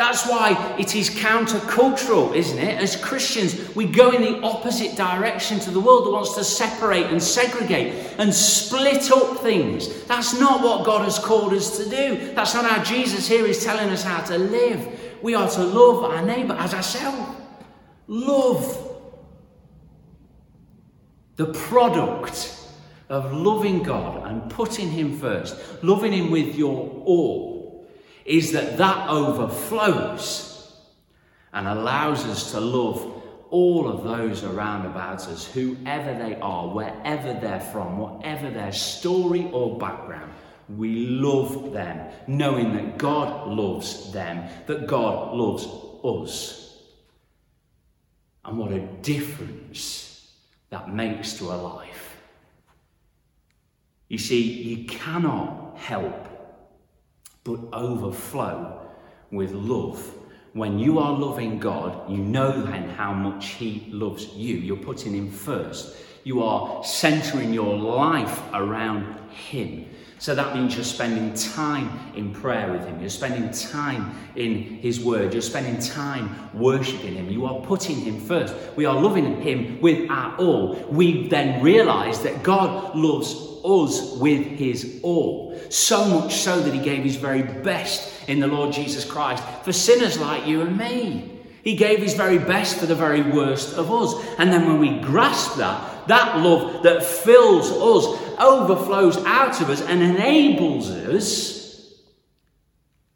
That's 0.00 0.26
why 0.26 0.76
it 0.78 0.96
is 0.96 1.10
countercultural, 1.10 2.34
isn't 2.34 2.58
it? 2.58 2.80
As 2.80 2.96
Christians, 2.96 3.76
we 3.76 3.84
go 3.84 4.12
in 4.12 4.22
the 4.22 4.40
opposite 4.40 4.96
direction 4.96 5.60
to 5.60 5.70
the 5.70 5.78
world 5.78 6.06
that 6.06 6.10
wants 6.10 6.34
to 6.36 6.42
separate 6.42 7.04
and 7.08 7.22
segregate 7.22 8.14
and 8.16 8.32
split 8.32 9.10
up 9.12 9.40
things. 9.40 10.04
That's 10.04 10.40
not 10.40 10.62
what 10.62 10.86
God 10.86 11.04
has 11.04 11.18
called 11.18 11.52
us 11.52 11.76
to 11.76 11.84
do. 11.84 12.32
That's 12.32 12.54
not 12.54 12.64
how 12.64 12.82
Jesus 12.82 13.28
here 13.28 13.44
is 13.44 13.62
telling 13.62 13.90
us 13.90 14.02
how 14.02 14.22
to 14.22 14.38
live. 14.38 15.18
We 15.20 15.34
are 15.34 15.50
to 15.50 15.62
love 15.62 16.02
our 16.04 16.24
neighbour 16.24 16.54
as 16.54 16.72
ourselves. 16.72 17.36
Love. 18.08 18.89
The 21.40 21.54
product 21.54 22.54
of 23.08 23.32
loving 23.32 23.82
God 23.82 24.30
and 24.30 24.50
putting 24.50 24.90
Him 24.90 25.18
first, 25.18 25.56
loving 25.82 26.12
Him 26.12 26.30
with 26.30 26.54
your 26.54 27.02
all 27.06 27.88
is 28.26 28.52
that 28.52 28.76
that 28.76 29.08
overflows 29.08 30.70
and 31.54 31.66
allows 31.66 32.26
us 32.26 32.50
to 32.50 32.60
love 32.60 33.22
all 33.48 33.88
of 33.88 34.04
those 34.04 34.44
around 34.44 34.84
about 34.84 35.26
us, 35.28 35.50
whoever 35.50 36.12
they 36.22 36.38
are, 36.42 36.68
wherever 36.68 37.32
they're 37.32 37.58
from, 37.72 37.96
whatever 37.96 38.50
their 38.50 38.72
story 38.72 39.48
or 39.50 39.78
background. 39.78 40.30
We 40.68 41.06
love 41.06 41.72
them, 41.72 42.06
knowing 42.26 42.74
that 42.74 42.98
God 42.98 43.48
loves 43.48 44.12
them, 44.12 44.46
that 44.66 44.86
God 44.86 45.34
loves 45.34 45.66
us. 46.04 46.82
And 48.44 48.58
what 48.58 48.72
a 48.72 48.80
difference 49.00 50.09
that 50.70 50.92
makes 50.92 51.34
to 51.34 51.44
a 51.46 51.56
life. 51.56 52.16
You 54.08 54.18
see, 54.18 54.40
you 54.40 54.86
cannot 54.86 55.76
help 55.76 56.26
but 57.44 57.60
overflow 57.72 58.80
with 59.30 59.52
love. 59.52 60.14
When 60.52 60.78
you 60.78 60.98
are 60.98 61.12
loving 61.12 61.58
God, 61.58 62.10
you 62.10 62.18
know 62.18 62.62
then 62.62 62.88
how 62.90 63.12
much 63.12 63.50
He 63.50 63.86
loves 63.90 64.26
you. 64.34 64.56
You're 64.56 64.76
putting 64.76 65.14
Him 65.14 65.30
first. 65.30 65.96
You 66.24 66.42
are 66.42 66.84
centering 66.84 67.54
your 67.54 67.76
life 67.76 68.42
around 68.52 69.30
Him. 69.30 69.88
So 70.20 70.34
that 70.34 70.54
means 70.54 70.74
you're 70.74 70.84
spending 70.84 71.32
time 71.32 71.98
in 72.14 72.34
prayer 72.34 72.70
with 72.70 72.84
Him. 72.84 73.00
You're 73.00 73.08
spending 73.08 73.50
time 73.52 74.14
in 74.36 74.64
His 74.64 75.00
Word. 75.00 75.32
You're 75.32 75.40
spending 75.40 75.80
time 75.80 76.50
worshipping 76.52 77.14
Him. 77.14 77.30
You 77.30 77.46
are 77.46 77.58
putting 77.62 77.96
Him 77.96 78.20
first. 78.20 78.54
We 78.76 78.84
are 78.84 79.00
loving 79.00 79.40
Him 79.40 79.80
with 79.80 80.10
our 80.10 80.36
all. 80.36 80.74
We 80.90 81.26
then 81.28 81.62
realize 81.62 82.20
that 82.20 82.42
God 82.42 82.94
loves 82.94 83.32
us 83.64 84.14
with 84.18 84.44
His 84.46 85.00
all. 85.02 85.58
So 85.70 86.04
much 86.04 86.34
so 86.34 86.60
that 86.60 86.74
He 86.74 86.80
gave 86.80 87.02
His 87.02 87.16
very 87.16 87.42
best 87.42 88.12
in 88.28 88.40
the 88.40 88.46
Lord 88.46 88.74
Jesus 88.74 89.06
Christ 89.06 89.42
for 89.64 89.72
sinners 89.72 90.18
like 90.18 90.46
you 90.46 90.60
and 90.60 90.76
me. 90.76 91.40
He 91.64 91.76
gave 91.76 92.00
His 92.00 92.12
very 92.12 92.38
best 92.38 92.76
for 92.76 92.84
the 92.84 92.94
very 92.94 93.22
worst 93.22 93.74
of 93.78 93.90
us. 93.90 94.14
And 94.38 94.52
then 94.52 94.66
when 94.66 94.78
we 94.78 95.00
grasp 95.00 95.56
that, 95.56 96.08
that 96.08 96.38
love 96.38 96.82
that 96.82 97.02
fills 97.02 97.70
us 97.70 98.29
overflows 98.40 99.18
out 99.18 99.60
of 99.60 99.70
us 99.70 99.82
and 99.82 100.02
enables 100.02 100.90
us 100.90 102.00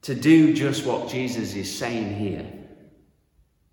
to 0.03 0.15
do 0.15 0.53
just 0.53 0.85
what 0.85 1.09
Jesus 1.09 1.55
is 1.55 1.77
saying 1.77 2.15
here 2.15 2.47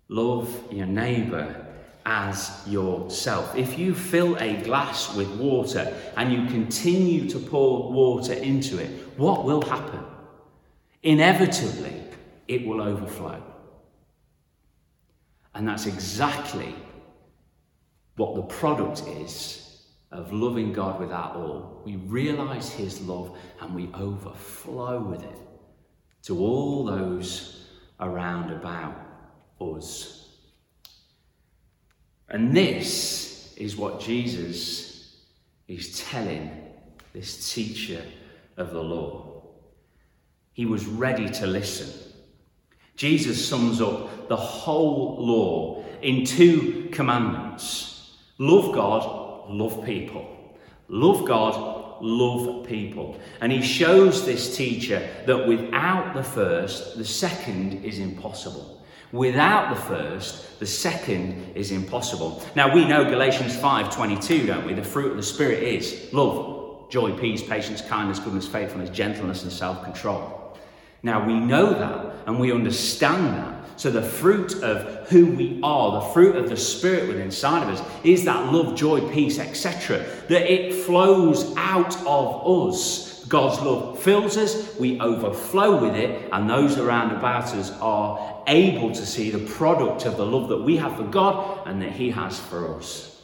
love 0.08 0.68
your 0.70 0.86
neighbour 0.86 1.66
as 2.04 2.62
yourself. 2.66 3.56
If 3.56 3.78
you 3.78 3.94
fill 3.94 4.36
a 4.36 4.60
glass 4.62 5.14
with 5.14 5.28
water 5.36 5.96
and 6.16 6.32
you 6.32 6.46
continue 6.46 7.28
to 7.30 7.38
pour 7.38 7.90
water 7.92 8.34
into 8.34 8.78
it, 8.78 8.90
what 9.16 9.44
will 9.44 9.62
happen? 9.62 10.04
Inevitably, 11.02 12.02
it 12.48 12.66
will 12.66 12.82
overflow. 12.82 13.42
And 15.54 15.66
that's 15.66 15.86
exactly 15.86 16.74
what 18.16 18.34
the 18.34 18.42
product 18.42 19.02
is 19.06 19.61
of 20.12 20.32
loving 20.32 20.72
God 20.72 21.00
with 21.00 21.10
our 21.10 21.34
all. 21.34 21.82
We 21.84 21.96
realize 21.96 22.70
His 22.70 23.00
love 23.00 23.36
and 23.60 23.74
we 23.74 23.90
overflow 23.94 25.00
with 25.00 25.22
it 25.22 25.38
to 26.24 26.38
all 26.38 26.84
those 26.84 27.66
around 27.98 28.52
about 28.52 28.94
us. 29.60 30.28
And 32.28 32.56
this 32.56 33.54
is 33.56 33.76
what 33.76 34.00
Jesus 34.00 35.16
is 35.68 35.98
telling 36.00 36.50
this 37.12 37.52
teacher 37.52 38.02
of 38.56 38.72
the 38.72 38.82
law. 38.82 39.42
He 40.52 40.66
was 40.66 40.86
ready 40.86 41.28
to 41.30 41.46
listen. 41.46 42.12
Jesus 42.96 43.48
sums 43.48 43.80
up 43.80 44.28
the 44.28 44.36
whole 44.36 45.16
law 45.18 45.84
in 46.02 46.24
two 46.24 46.88
commandments 46.92 47.88
love 48.38 48.74
God, 48.74 49.21
love 49.48 49.84
people. 49.84 50.26
Love 50.88 51.26
God, 51.26 52.02
love 52.02 52.66
people. 52.66 53.18
And 53.40 53.50
he 53.50 53.62
shows 53.62 54.26
this 54.26 54.56
teacher 54.56 55.08
that 55.26 55.46
without 55.46 56.14
the 56.14 56.22
first, 56.22 56.98
the 56.98 57.04
second 57.04 57.84
is 57.84 57.98
impossible. 57.98 58.82
Without 59.12 59.74
the 59.74 59.80
first, 59.80 60.58
the 60.58 60.66
second 60.66 61.54
is 61.54 61.70
impossible. 61.70 62.42
Now 62.56 62.74
we 62.74 62.84
know 62.86 63.04
Galatians 63.04 63.54
5:22, 63.56 64.46
don't 64.46 64.66
we? 64.66 64.72
The 64.74 64.82
fruit 64.82 65.10
of 65.10 65.16
the 65.16 65.22
spirit 65.22 65.62
is 65.62 66.12
love, 66.12 66.88
joy, 66.90 67.12
peace, 67.12 67.42
patience, 67.42 67.82
kindness, 67.82 68.18
goodness, 68.18 68.48
faithfulness, 68.48 68.90
gentleness 68.90 69.42
and 69.42 69.52
self-control. 69.52 70.56
Now 71.02 71.26
we 71.26 71.34
know 71.34 71.74
that 71.74 72.26
and 72.26 72.40
we 72.40 72.52
understand 72.52 73.34
that. 73.34 73.61
So 73.76 73.90
the 73.90 74.02
fruit 74.02 74.62
of 74.62 75.08
who 75.08 75.26
we 75.26 75.60
are, 75.62 76.00
the 76.00 76.12
fruit 76.12 76.36
of 76.36 76.48
the 76.48 76.56
spirit 76.56 77.08
within 77.08 77.22
inside 77.22 77.62
of 77.62 77.68
us 77.68 78.04
is 78.04 78.24
that 78.24 78.52
love, 78.52 78.76
joy, 78.76 79.00
peace, 79.12 79.38
etc. 79.38 80.04
That 80.28 80.52
it 80.52 80.74
flows 80.74 81.54
out 81.56 81.96
of 82.06 82.46
us 82.46 83.12
God's 83.32 83.62
love 83.62 83.98
fills 83.98 84.36
us, 84.36 84.76
we 84.78 85.00
overflow 85.00 85.80
with 85.80 85.94
it, 85.94 86.28
and 86.32 86.50
those 86.50 86.76
around 86.76 87.12
about 87.12 87.44
us 87.54 87.70
are 87.80 88.44
able 88.46 88.92
to 88.92 89.06
see 89.06 89.30
the 89.30 89.50
product 89.52 90.04
of 90.04 90.18
the 90.18 90.26
love 90.26 90.50
that 90.50 90.58
we 90.58 90.76
have 90.76 90.98
for 90.98 91.04
God 91.04 91.66
and 91.66 91.80
that 91.80 91.92
He 91.92 92.10
has 92.10 92.38
for 92.38 92.76
us. 92.76 93.22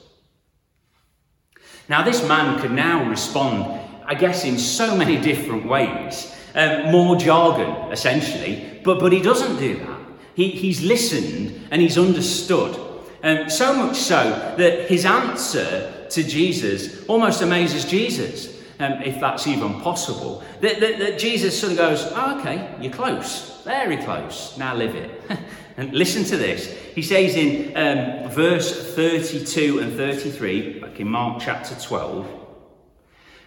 Now, 1.91 2.03
this 2.03 2.27
man 2.27 2.59
could 2.59 2.73
now 2.73 3.07
respond, 3.07 3.81
I 4.07 4.15
guess, 4.15 4.47
in 4.47 4.59
so 4.59 4.97
many 4.97 5.21
different 5.21 5.67
ways. 5.67 6.35
Um, 6.55 6.91
more 6.91 7.15
jargon, 7.17 7.93
essentially, 7.93 8.81
but, 8.83 9.01
but 9.01 9.13
he 9.13 9.21
doesn't 9.21 9.59
do 9.59 9.77
that. 9.77 9.98
He, 10.39 10.53
he's 10.53 10.81
listened 10.83 11.67
and 11.73 11.83
he's 11.83 11.99
understood. 11.99 12.79
Um, 13.25 13.51
so 13.51 13.75
much 13.75 13.97
so 13.97 14.55
that 14.57 14.89
his 14.89 15.05
answer 15.05 16.07
to 16.11 16.23
Jesus 16.23 17.05
almost 17.07 17.43
amazes 17.43 17.85
Jesus 17.85 18.57
um, 18.79 19.03
if 19.03 19.19
that's 19.19 19.49
even 19.49 19.81
possible. 19.81 20.45
That, 20.61 20.79
that, 20.79 21.01
that 21.01 21.19
Jesus 21.19 21.59
sort 21.59 21.73
of 21.73 21.79
goes, 21.79 22.05
oh, 22.15 22.39
okay, 22.39 22.73
you're 22.81 22.93
close, 22.93 23.63
very 23.65 23.97
close, 23.97 24.57
now 24.57 24.77
live 24.77 24.95
it. 24.95 25.11
and 25.77 25.93
listen 25.93 26.23
to 26.27 26.37
this. 26.37 26.73
He 26.95 27.03
says 27.03 27.35
in 27.35 27.77
um, 27.77 28.31
verse 28.31 28.95
32 28.95 29.81
and 29.81 29.93
33, 29.95 30.79
back 30.79 31.01
in 31.01 31.09
Mark 31.09 31.43
chapter 31.43 31.75
12, 31.75 32.29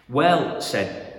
well 0.09 0.59
said, 0.59 1.10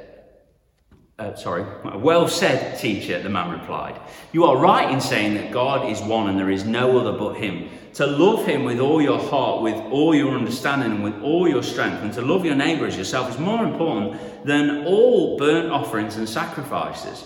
uh, 1.19 1.35
sorry, 1.35 1.65
well 1.99 2.27
said, 2.27 2.79
teacher, 2.79 3.23
the 3.23 3.29
man 3.29 3.51
replied. 3.51 4.01
You 4.33 4.45
are 4.45 4.57
right 4.57 4.91
in 4.91 5.01
saying 5.01 5.35
that 5.35 5.53
God 5.53 5.91
is 5.91 6.01
one 6.01 6.29
and 6.29 6.39
there 6.39 6.51
is 6.51 6.65
no 6.65 6.99
other 6.99 7.17
but 7.17 7.35
Him 7.35 7.69
to 7.95 8.07
love 8.07 8.47
Him 8.47 8.65
with 8.65 8.81
all 8.81 9.03
your 9.03 9.19
heart, 9.19 9.63
with 9.63 9.77
all 9.93 10.15
your 10.15 10.33
understanding, 10.33 10.93
and 10.93 11.05
with 11.05 11.21
all 11.23 11.49
your 11.49 11.63
strength, 11.63 12.03
and 12.03 12.13
to 12.15 12.23
love 12.23 12.45
your 12.45 12.55
neighbour 12.55 12.87
as 12.87 12.97
yourself 12.97 13.31
is 13.31 13.39
more 13.39 13.65
important 13.65 14.45
than 14.47 14.87
all 14.87 15.37
burnt 15.39 15.71
offerings 15.71 16.17
and 16.17 16.29
sacrifices. 16.29 17.25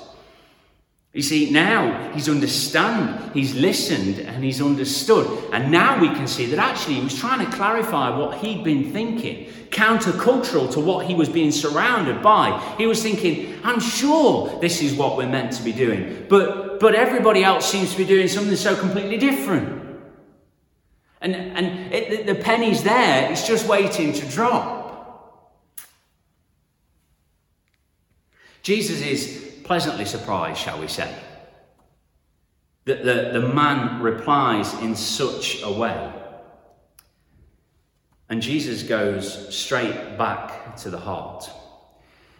You 1.16 1.22
see, 1.22 1.50
now 1.50 2.12
he's 2.12 2.28
understand, 2.28 3.32
he's 3.32 3.54
listened, 3.54 4.18
and 4.18 4.44
he's 4.44 4.60
understood. 4.60 5.26
And 5.50 5.72
now 5.72 5.98
we 5.98 6.08
can 6.08 6.26
see 6.26 6.44
that 6.44 6.58
actually 6.58 6.96
he 6.96 7.04
was 7.04 7.18
trying 7.18 7.42
to 7.42 7.50
clarify 7.56 8.14
what 8.14 8.36
he'd 8.36 8.62
been 8.62 8.92
thinking, 8.92 9.46
countercultural 9.70 10.70
to 10.74 10.80
what 10.80 11.06
he 11.06 11.14
was 11.14 11.30
being 11.30 11.52
surrounded 11.52 12.20
by. 12.20 12.60
He 12.76 12.86
was 12.86 13.02
thinking, 13.02 13.58
I'm 13.64 13.80
sure 13.80 14.60
this 14.60 14.82
is 14.82 14.92
what 14.92 15.16
we're 15.16 15.30
meant 15.30 15.52
to 15.52 15.62
be 15.62 15.72
doing, 15.72 16.26
but 16.28 16.80
but 16.80 16.94
everybody 16.94 17.42
else 17.42 17.64
seems 17.64 17.92
to 17.92 17.96
be 17.96 18.04
doing 18.04 18.28
something 18.28 18.54
so 18.54 18.76
completely 18.76 19.16
different. 19.16 19.84
And, 21.22 21.34
and 21.34 21.94
it, 21.94 22.26
the 22.26 22.34
penny's 22.34 22.82
there, 22.82 23.32
it's 23.32 23.46
just 23.46 23.66
waiting 23.66 24.12
to 24.12 24.26
drop. 24.26 24.84
Jesus 28.62 29.00
is 29.00 29.45
pleasantly 29.66 30.04
surprised, 30.04 30.60
shall 30.60 30.80
we 30.80 30.86
say, 30.86 31.12
that 32.84 33.04
the, 33.04 33.38
the 33.40 33.48
man 33.48 34.00
replies 34.00 34.72
in 34.80 34.94
such 34.94 35.62
a 35.62 35.70
way. 35.70 36.12
And 38.28 38.40
Jesus 38.40 38.82
goes 38.82 39.54
straight 39.54 40.16
back 40.16 40.76
to 40.76 40.90
the 40.90 40.98
heart. 40.98 41.50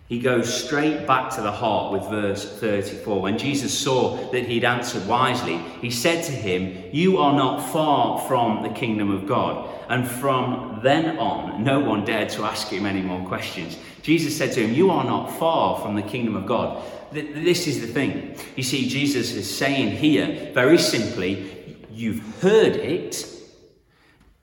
He 0.09 0.21
goes 0.21 0.65
straight 0.65 1.05
back 1.05 1.31
to 1.35 1.41
the 1.41 1.51
heart 1.51 1.93
with 1.93 2.09
verse 2.09 2.61
34. 2.61 3.21
When 3.21 3.39
Jesus 3.39 3.77
saw 3.77 4.31
that 4.31 4.47
he'd 4.47 4.63
answered 4.63 5.05
wisely, 5.09 5.59
he 5.81 5.91
said 5.91 6.23
to 6.25 6.33
him, 6.33 6.91
You 6.93 7.19
are 7.19 7.35
not 7.35 7.73
far 7.73 8.21
from 8.29 8.63
the 8.63 8.69
kingdom 8.69 9.11
of 9.11 9.27
God. 9.27 9.69
And 9.89 10.07
from 10.07 10.79
then 10.83 11.19
on, 11.19 11.65
no 11.65 11.81
one 11.81 12.05
dared 12.05 12.29
to 12.31 12.45
ask 12.45 12.69
him 12.69 12.87
any 12.87 13.03
more 13.03 13.27
questions. 13.27 13.79
Jesus 14.03 14.37
said 14.37 14.53
to 14.53 14.65
him, 14.65 14.75
You 14.75 14.91
are 14.91 15.05
not 15.05 15.37
far 15.39 15.81
from 15.81 15.97
the 15.97 16.03
kingdom 16.03 16.37
of 16.37 16.47
God. 16.47 16.85
This 17.11 17.67
is 17.67 17.81
the 17.81 17.89
thing. 17.89 18.37
You 18.55 18.63
see, 18.63 18.89
Jesus 18.89 19.33
is 19.33 19.53
saying 19.53 19.97
here, 19.97 20.53
very 20.55 20.79
simply, 20.79 21.53
You've 21.91 22.43
heard 22.43 22.77
it, 22.77 23.27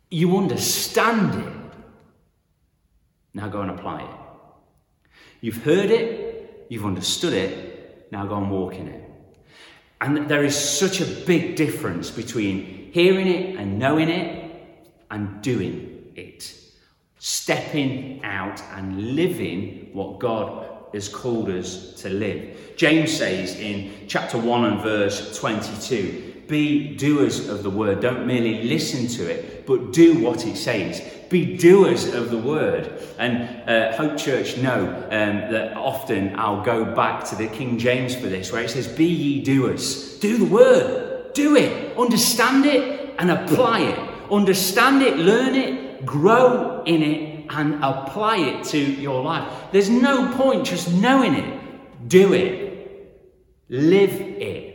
you 0.10 0.38
understand 0.38 1.42
it. 1.42 1.54
Now 3.34 3.48
go 3.48 3.62
and 3.62 3.72
apply 3.72 4.02
it. 4.02 4.23
You've 5.44 5.62
heard 5.62 5.92
it, 5.92 6.68
you've 6.70 6.86
understood 6.86 7.34
it, 7.34 8.08
now 8.14 8.26
go 8.26 8.38
and 8.38 8.50
walk 8.50 8.76
in 8.76 8.88
it. 8.88 9.04
And 10.00 10.30
there 10.30 10.46
is 10.46 10.58
such 10.58 11.02
a 11.02 11.06
big 11.06 11.58
difference 11.58 12.10
between 12.10 12.92
hearing 12.94 13.28
it 13.28 13.58
and 13.58 13.78
knowing 13.78 14.08
it 14.08 14.56
and 15.12 15.42
doing 15.42 16.14
it. 16.16 16.56
Stepping 17.20 18.24
out 18.24 18.62
and 18.72 19.18
living 19.18 19.90
what 19.92 20.20
God 20.20 20.66
has 20.94 21.10
called 21.10 21.50
us 21.50 21.92
to 22.04 22.10
live. 22.10 22.76
James 22.78 23.12
says 23.12 23.60
in 23.60 23.92
chapter 24.08 24.38
1 24.38 24.64
and 24.64 24.82
verse 24.82 25.38
22 25.38 26.44
Be 26.48 26.96
doers 26.96 27.50
of 27.50 27.64
the 27.64 27.70
word, 27.70 28.00
don't 28.00 28.26
merely 28.26 28.64
listen 28.64 29.08
to 29.18 29.30
it, 29.30 29.66
but 29.68 29.92
do 29.92 30.20
what 30.20 30.46
it 30.46 30.56
says 30.56 31.02
be 31.34 31.58
doers 31.58 32.14
of 32.14 32.30
the 32.30 32.38
word. 32.38 32.94
And 33.18 33.68
uh, 33.70 33.92
Hope 33.98 34.18
Church 34.18 34.56
know 34.58 34.88
um, 35.06 35.52
that 35.52 35.76
often 35.76 36.40
I'll 36.40 36.62
go 36.64 36.86
back 36.86 37.26
to 37.26 37.36
the 37.36 37.48
King 37.48 37.78
James 37.78 38.16
for 38.16 38.28
this, 38.28 38.54
where 38.54 38.64
it 38.64 38.70
says, 38.70 38.88
Be 38.88 39.06
ye 39.06 39.44
doers. 39.44 40.18
Do 40.20 40.38
the 40.38 40.46
word. 40.46 41.34
Do 41.34 41.56
it. 41.56 41.98
Understand 41.98 42.66
it 42.66 43.16
and 43.18 43.32
apply 43.32 43.82
it. 43.82 44.00
Understand 44.32 45.02
it, 45.02 45.18
learn 45.18 45.56
it, 45.56 46.06
grow 46.06 46.84
in 46.86 47.02
it, 47.02 47.46
and 47.50 47.84
apply 47.84 48.38
it 48.38 48.64
to 48.66 48.80
your 48.80 49.24
life. 49.24 49.52
There's 49.72 49.90
no 49.90 50.34
point 50.38 50.66
just 50.66 50.94
knowing 50.94 51.34
it. 51.34 52.08
Do 52.08 52.34
it. 52.34 53.12
Live 53.70 54.22
it. 54.22 54.74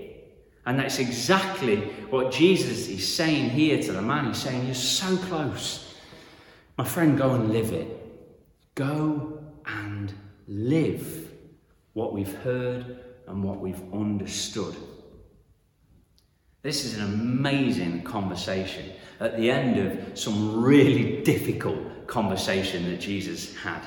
And 0.66 0.79
that's 0.79 0.99
exactly 0.99 1.77
what 2.11 2.33
Jesus 2.33 2.88
is 2.88 3.07
saying 3.07 3.51
here 3.51 3.81
to 3.83 3.92
the 3.92 4.03
man. 4.03 4.27
He's 4.27 4.42
saying, 4.42 4.66
You're 4.66 4.75
so 4.75 5.16
close. 5.16 5.88
My 6.79 6.85
friend, 6.85 7.19
go 7.19 7.35
and 7.35 7.53
live 7.53 7.73
it. 7.73 7.88
Go 8.77 9.43
and 9.67 10.14
live 10.47 11.29
what 11.93 12.14
we've 12.14 12.37
heard 12.37 13.01
and 13.27 13.43
what 13.43 13.59
we've 13.59 13.83
understood. 13.93 14.77
This 16.62 16.85
is 16.85 16.97
an 16.97 17.03
amazing 17.03 18.05
conversation 18.05 18.93
at 19.19 19.37
the 19.37 19.51
end 19.51 19.79
of 19.79 20.17
some 20.17 20.62
really 20.62 21.21
difficult 21.23 22.07
conversation 22.07 22.88
that 22.88 23.01
Jesus 23.01 23.57
had. 23.57 23.83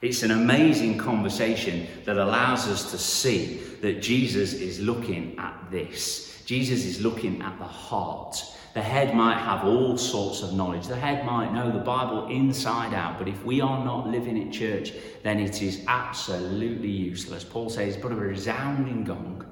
It's 0.00 0.22
an 0.22 0.30
amazing 0.30 0.96
conversation 0.96 1.86
that 2.06 2.16
allows 2.16 2.66
us 2.68 2.90
to 2.90 2.96
see 2.98 3.58
that 3.82 4.00
Jesus 4.00 4.54
is 4.54 4.80
looking 4.80 5.38
at 5.38 5.70
this. 5.70 6.42
Jesus 6.46 6.86
is 6.86 7.02
looking 7.02 7.42
at 7.42 7.58
the 7.58 7.64
heart 7.64 8.42
the 8.74 8.82
head 8.82 9.14
might 9.14 9.38
have 9.38 9.64
all 9.64 9.96
sorts 9.96 10.42
of 10.42 10.52
knowledge. 10.52 10.88
The 10.88 10.96
head 10.96 11.24
might 11.24 11.52
know 11.52 11.70
the 11.70 11.78
Bible 11.78 12.26
inside 12.26 12.92
out, 12.92 13.18
but 13.18 13.28
if 13.28 13.44
we 13.44 13.60
are 13.60 13.84
not 13.84 14.08
living 14.08 14.36
in 14.36 14.50
church, 14.50 14.92
then 15.22 15.38
it 15.38 15.62
is 15.62 15.84
absolutely 15.86 16.90
useless. 16.90 17.44
Paul 17.44 17.70
says, 17.70 17.96
but 17.96 18.10
a 18.10 18.16
resounding 18.16 19.04
gong. 19.04 19.46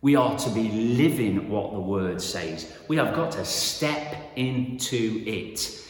We 0.00 0.16
are 0.16 0.38
to 0.38 0.50
be 0.50 0.70
living 0.70 1.50
what 1.50 1.72
the 1.72 1.80
word 1.80 2.22
says. 2.22 2.74
We 2.88 2.96
have 2.96 3.14
got 3.14 3.32
to 3.32 3.44
step 3.44 4.16
into 4.36 5.22
it. 5.26 5.82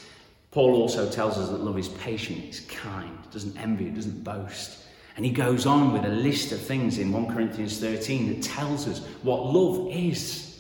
Paul 0.50 0.74
also 0.74 1.08
tells 1.08 1.38
us 1.38 1.50
that 1.50 1.60
love 1.60 1.78
is 1.78 1.88
patient, 1.88 2.44
it's 2.44 2.60
kind, 2.60 3.18
it 3.24 3.30
doesn't 3.30 3.56
envy, 3.56 3.86
it 3.86 3.94
doesn't 3.94 4.22
boast. 4.24 4.84
And 5.16 5.24
he 5.24 5.30
goes 5.30 5.64
on 5.64 5.92
with 5.92 6.04
a 6.04 6.14
list 6.14 6.50
of 6.50 6.60
things 6.60 6.98
in 6.98 7.12
1 7.12 7.32
Corinthians 7.32 7.78
13 7.78 8.28
that 8.28 8.42
tells 8.42 8.88
us 8.88 9.00
what 9.22 9.46
love 9.46 9.88
is. 9.92 10.53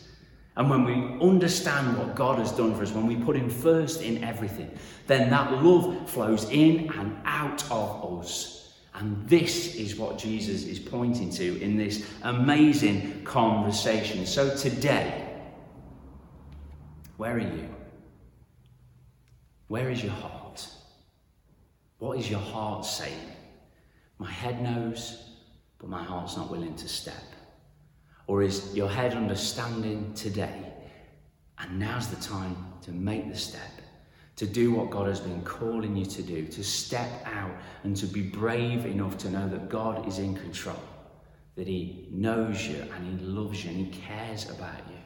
And 0.56 0.70
when 0.70 0.84
we 0.84 0.94
understand 1.26 1.98
what 1.98 2.14
God 2.14 2.38
has 2.38 2.52
done 2.52 2.74
for 2.74 2.82
us, 2.82 2.92
when 2.92 3.06
we 3.06 3.16
put 3.16 3.36
Him 3.36 3.50
first 3.50 4.02
in 4.02 4.22
everything, 4.22 4.70
then 5.06 5.30
that 5.30 5.52
love 5.62 6.08
flows 6.08 6.48
in 6.50 6.90
and 6.92 7.16
out 7.24 7.68
of 7.70 8.20
us. 8.20 8.54
And 8.94 9.28
this 9.28 9.74
is 9.74 9.96
what 9.96 10.16
Jesus 10.16 10.64
is 10.64 10.78
pointing 10.78 11.30
to 11.30 11.60
in 11.60 11.76
this 11.76 12.08
amazing 12.22 13.24
conversation. 13.24 14.24
So 14.24 14.56
today, 14.56 15.28
where 17.16 17.34
are 17.34 17.40
you? 17.40 17.68
Where 19.66 19.90
is 19.90 20.04
your 20.04 20.12
heart? 20.12 20.68
What 21.98 22.18
is 22.18 22.30
your 22.30 22.38
heart 22.38 22.84
saying? 22.84 23.32
My 24.18 24.30
head 24.30 24.62
knows, 24.62 25.30
but 25.78 25.88
my 25.88 26.02
heart's 26.02 26.36
not 26.36 26.48
willing 26.48 26.76
to 26.76 26.88
step. 26.88 27.33
Or 28.26 28.42
is 28.42 28.74
your 28.74 28.88
head 28.88 29.14
understanding 29.14 30.12
today? 30.14 30.72
And 31.58 31.78
now's 31.78 32.08
the 32.08 32.16
time 32.16 32.56
to 32.82 32.90
make 32.90 33.30
the 33.30 33.36
step, 33.36 33.60
to 34.36 34.46
do 34.46 34.72
what 34.72 34.90
God 34.90 35.08
has 35.08 35.20
been 35.20 35.42
calling 35.42 35.96
you 35.96 36.06
to 36.06 36.22
do, 36.22 36.46
to 36.46 36.64
step 36.64 37.08
out 37.26 37.52
and 37.84 37.96
to 37.96 38.06
be 38.06 38.22
brave 38.22 38.86
enough 38.86 39.18
to 39.18 39.30
know 39.30 39.48
that 39.48 39.68
God 39.68 40.08
is 40.08 40.18
in 40.18 40.34
control, 40.34 40.82
that 41.56 41.66
He 41.66 42.08
knows 42.10 42.66
you 42.66 42.84
and 42.94 43.20
He 43.20 43.26
loves 43.26 43.64
you 43.64 43.70
and 43.70 43.86
He 43.86 44.00
cares 44.00 44.50
about 44.50 44.78
you. 44.88 44.98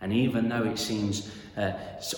And 0.00 0.12
even 0.12 0.48
though 0.48 0.64
it 0.64 0.78
seems 0.78 1.30
uh, 1.56 1.72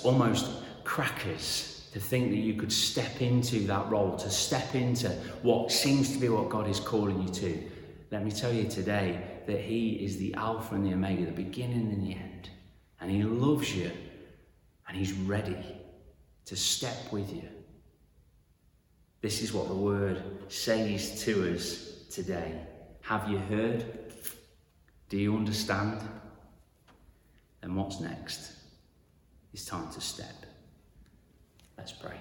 almost 0.04 0.50
crackers 0.84 1.88
to 1.92 2.00
think 2.00 2.30
that 2.30 2.38
you 2.38 2.54
could 2.54 2.72
step 2.72 3.20
into 3.20 3.60
that 3.66 3.90
role, 3.90 4.16
to 4.16 4.30
step 4.30 4.74
into 4.74 5.08
what 5.42 5.70
seems 5.70 6.12
to 6.12 6.18
be 6.18 6.28
what 6.28 6.48
God 6.48 6.68
is 6.68 6.80
calling 6.80 7.22
you 7.22 7.28
to, 7.28 7.70
let 8.12 8.22
me 8.22 8.31
tell 8.31 8.53
you 8.53 8.68
today 8.68 9.18
that 9.46 9.59
He 9.59 9.92
is 10.05 10.18
the 10.18 10.35
Alpha 10.35 10.75
and 10.75 10.87
the 10.87 10.92
Omega, 10.92 11.25
the 11.25 11.33
beginning 11.33 11.90
and 11.90 12.07
the 12.07 12.12
end. 12.12 12.51
And 13.01 13.11
He 13.11 13.22
loves 13.22 13.75
you 13.75 13.90
and 14.87 14.96
He's 14.96 15.14
ready 15.14 15.57
to 16.44 16.55
step 16.55 17.11
with 17.11 17.35
you. 17.35 17.48
This 19.22 19.40
is 19.40 19.55
what 19.55 19.68
the 19.68 19.75
Word 19.75 20.22
says 20.48 21.22
to 21.22 21.55
us 21.55 22.05
today. 22.11 22.61
Have 23.01 23.31
you 23.31 23.38
heard? 23.38 23.85
Do 25.09 25.16
you 25.16 25.35
understand? 25.35 26.01
And 27.62 27.75
what's 27.75 27.98
next? 27.98 28.53
It's 29.55 29.64
time 29.64 29.90
to 29.90 30.01
step. 30.03 30.35
Let's 31.79 31.92
pray. 31.92 32.16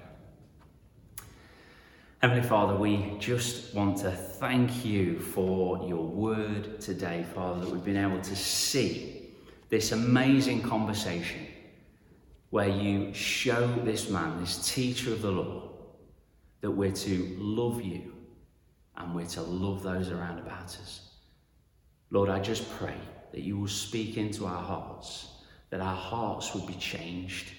Heavenly 2.21 2.47
Father, 2.47 2.75
we 2.75 3.15
just 3.17 3.73
want 3.73 3.97
to 3.97 4.11
thank 4.11 4.85
you 4.85 5.17
for 5.17 5.83
your 5.87 6.05
word 6.05 6.79
today, 6.79 7.25
Father, 7.33 7.61
that 7.61 7.71
we've 7.71 7.83
been 7.83 7.97
able 7.97 8.21
to 8.21 8.35
see 8.35 9.31
this 9.69 9.91
amazing 9.91 10.61
conversation 10.61 11.47
where 12.51 12.67
you 12.67 13.11
show 13.11 13.65
this 13.83 14.11
man, 14.11 14.39
this 14.39 14.71
teacher 14.71 15.11
of 15.11 15.23
the 15.23 15.31
law, 15.31 15.71
that 16.59 16.69
we're 16.69 16.91
to 16.91 17.35
love 17.39 17.81
you 17.81 18.13
and 18.97 19.15
we're 19.15 19.25
to 19.25 19.41
love 19.41 19.81
those 19.81 20.11
around 20.11 20.37
about 20.37 20.65
us. 20.65 21.13
Lord, 22.11 22.29
I 22.29 22.39
just 22.39 22.69
pray 22.77 22.99
that 23.31 23.41
you 23.41 23.57
will 23.57 23.67
speak 23.67 24.17
into 24.17 24.45
our 24.45 24.61
hearts, 24.61 25.27
that 25.71 25.81
our 25.81 25.95
hearts 25.95 26.53
would 26.53 26.67
be 26.67 26.75
changed, 26.75 27.51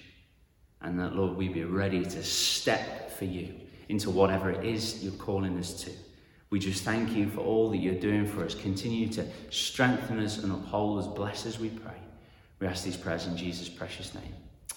and 0.79 0.97
that, 1.01 1.17
Lord, 1.17 1.35
we 1.35 1.49
be 1.49 1.65
ready 1.65 2.05
to 2.05 2.23
step 2.23 3.11
for 3.11 3.25
you 3.25 3.55
into 3.89 4.09
whatever 4.09 4.49
it 4.51 4.65
is 4.65 5.03
you're 5.03 5.13
calling 5.13 5.57
us 5.57 5.73
to. 5.83 5.91
We 6.49 6.59
just 6.59 6.83
thank 6.83 7.13
you 7.13 7.29
for 7.29 7.39
all 7.39 7.69
that 7.71 7.77
you're 7.77 7.95
doing 7.95 8.27
for 8.27 8.45
us. 8.45 8.53
Continue 8.53 9.07
to 9.13 9.25
strengthen 9.49 10.19
us 10.19 10.37
and 10.37 10.51
uphold 10.51 10.99
us. 10.99 11.07
Bless 11.07 11.45
us, 11.45 11.59
we 11.59 11.69
pray. 11.69 11.97
We 12.59 12.67
ask 12.67 12.83
these 12.83 12.97
prayers 12.97 13.25
in 13.25 13.35
Jesus' 13.35 13.69
precious 13.69 14.13
name. 14.13 14.33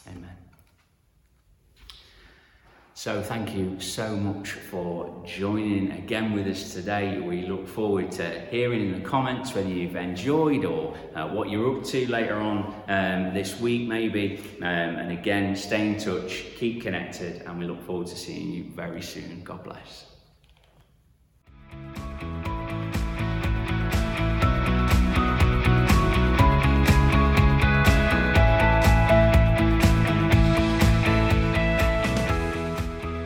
Amen. 0.08 0.45
So, 2.98 3.20
thank 3.20 3.54
you 3.54 3.78
so 3.78 4.16
much 4.16 4.52
for 4.52 5.22
joining 5.26 5.92
again 5.92 6.32
with 6.32 6.46
us 6.46 6.72
today. 6.72 7.20
We 7.20 7.42
look 7.42 7.68
forward 7.68 8.10
to 8.12 8.40
hearing 8.50 8.86
in 8.86 9.02
the 9.02 9.06
comments 9.06 9.54
whether 9.54 9.68
you've 9.68 9.96
enjoyed 9.96 10.64
or 10.64 10.96
uh, 11.14 11.28
what 11.28 11.50
you're 11.50 11.76
up 11.76 11.84
to 11.84 12.10
later 12.10 12.36
on 12.36 12.74
um, 12.88 13.34
this 13.34 13.60
week, 13.60 13.86
maybe. 13.86 14.42
Um, 14.62 14.96
and 14.96 15.12
again, 15.12 15.54
stay 15.56 15.88
in 15.88 15.98
touch, 15.98 16.46
keep 16.56 16.80
connected, 16.80 17.42
and 17.42 17.58
we 17.58 17.66
look 17.66 17.82
forward 17.82 18.06
to 18.06 18.16
seeing 18.16 18.50
you 18.50 18.64
very 18.74 19.02
soon. 19.02 19.42
God 19.44 19.62
bless. 19.62 20.15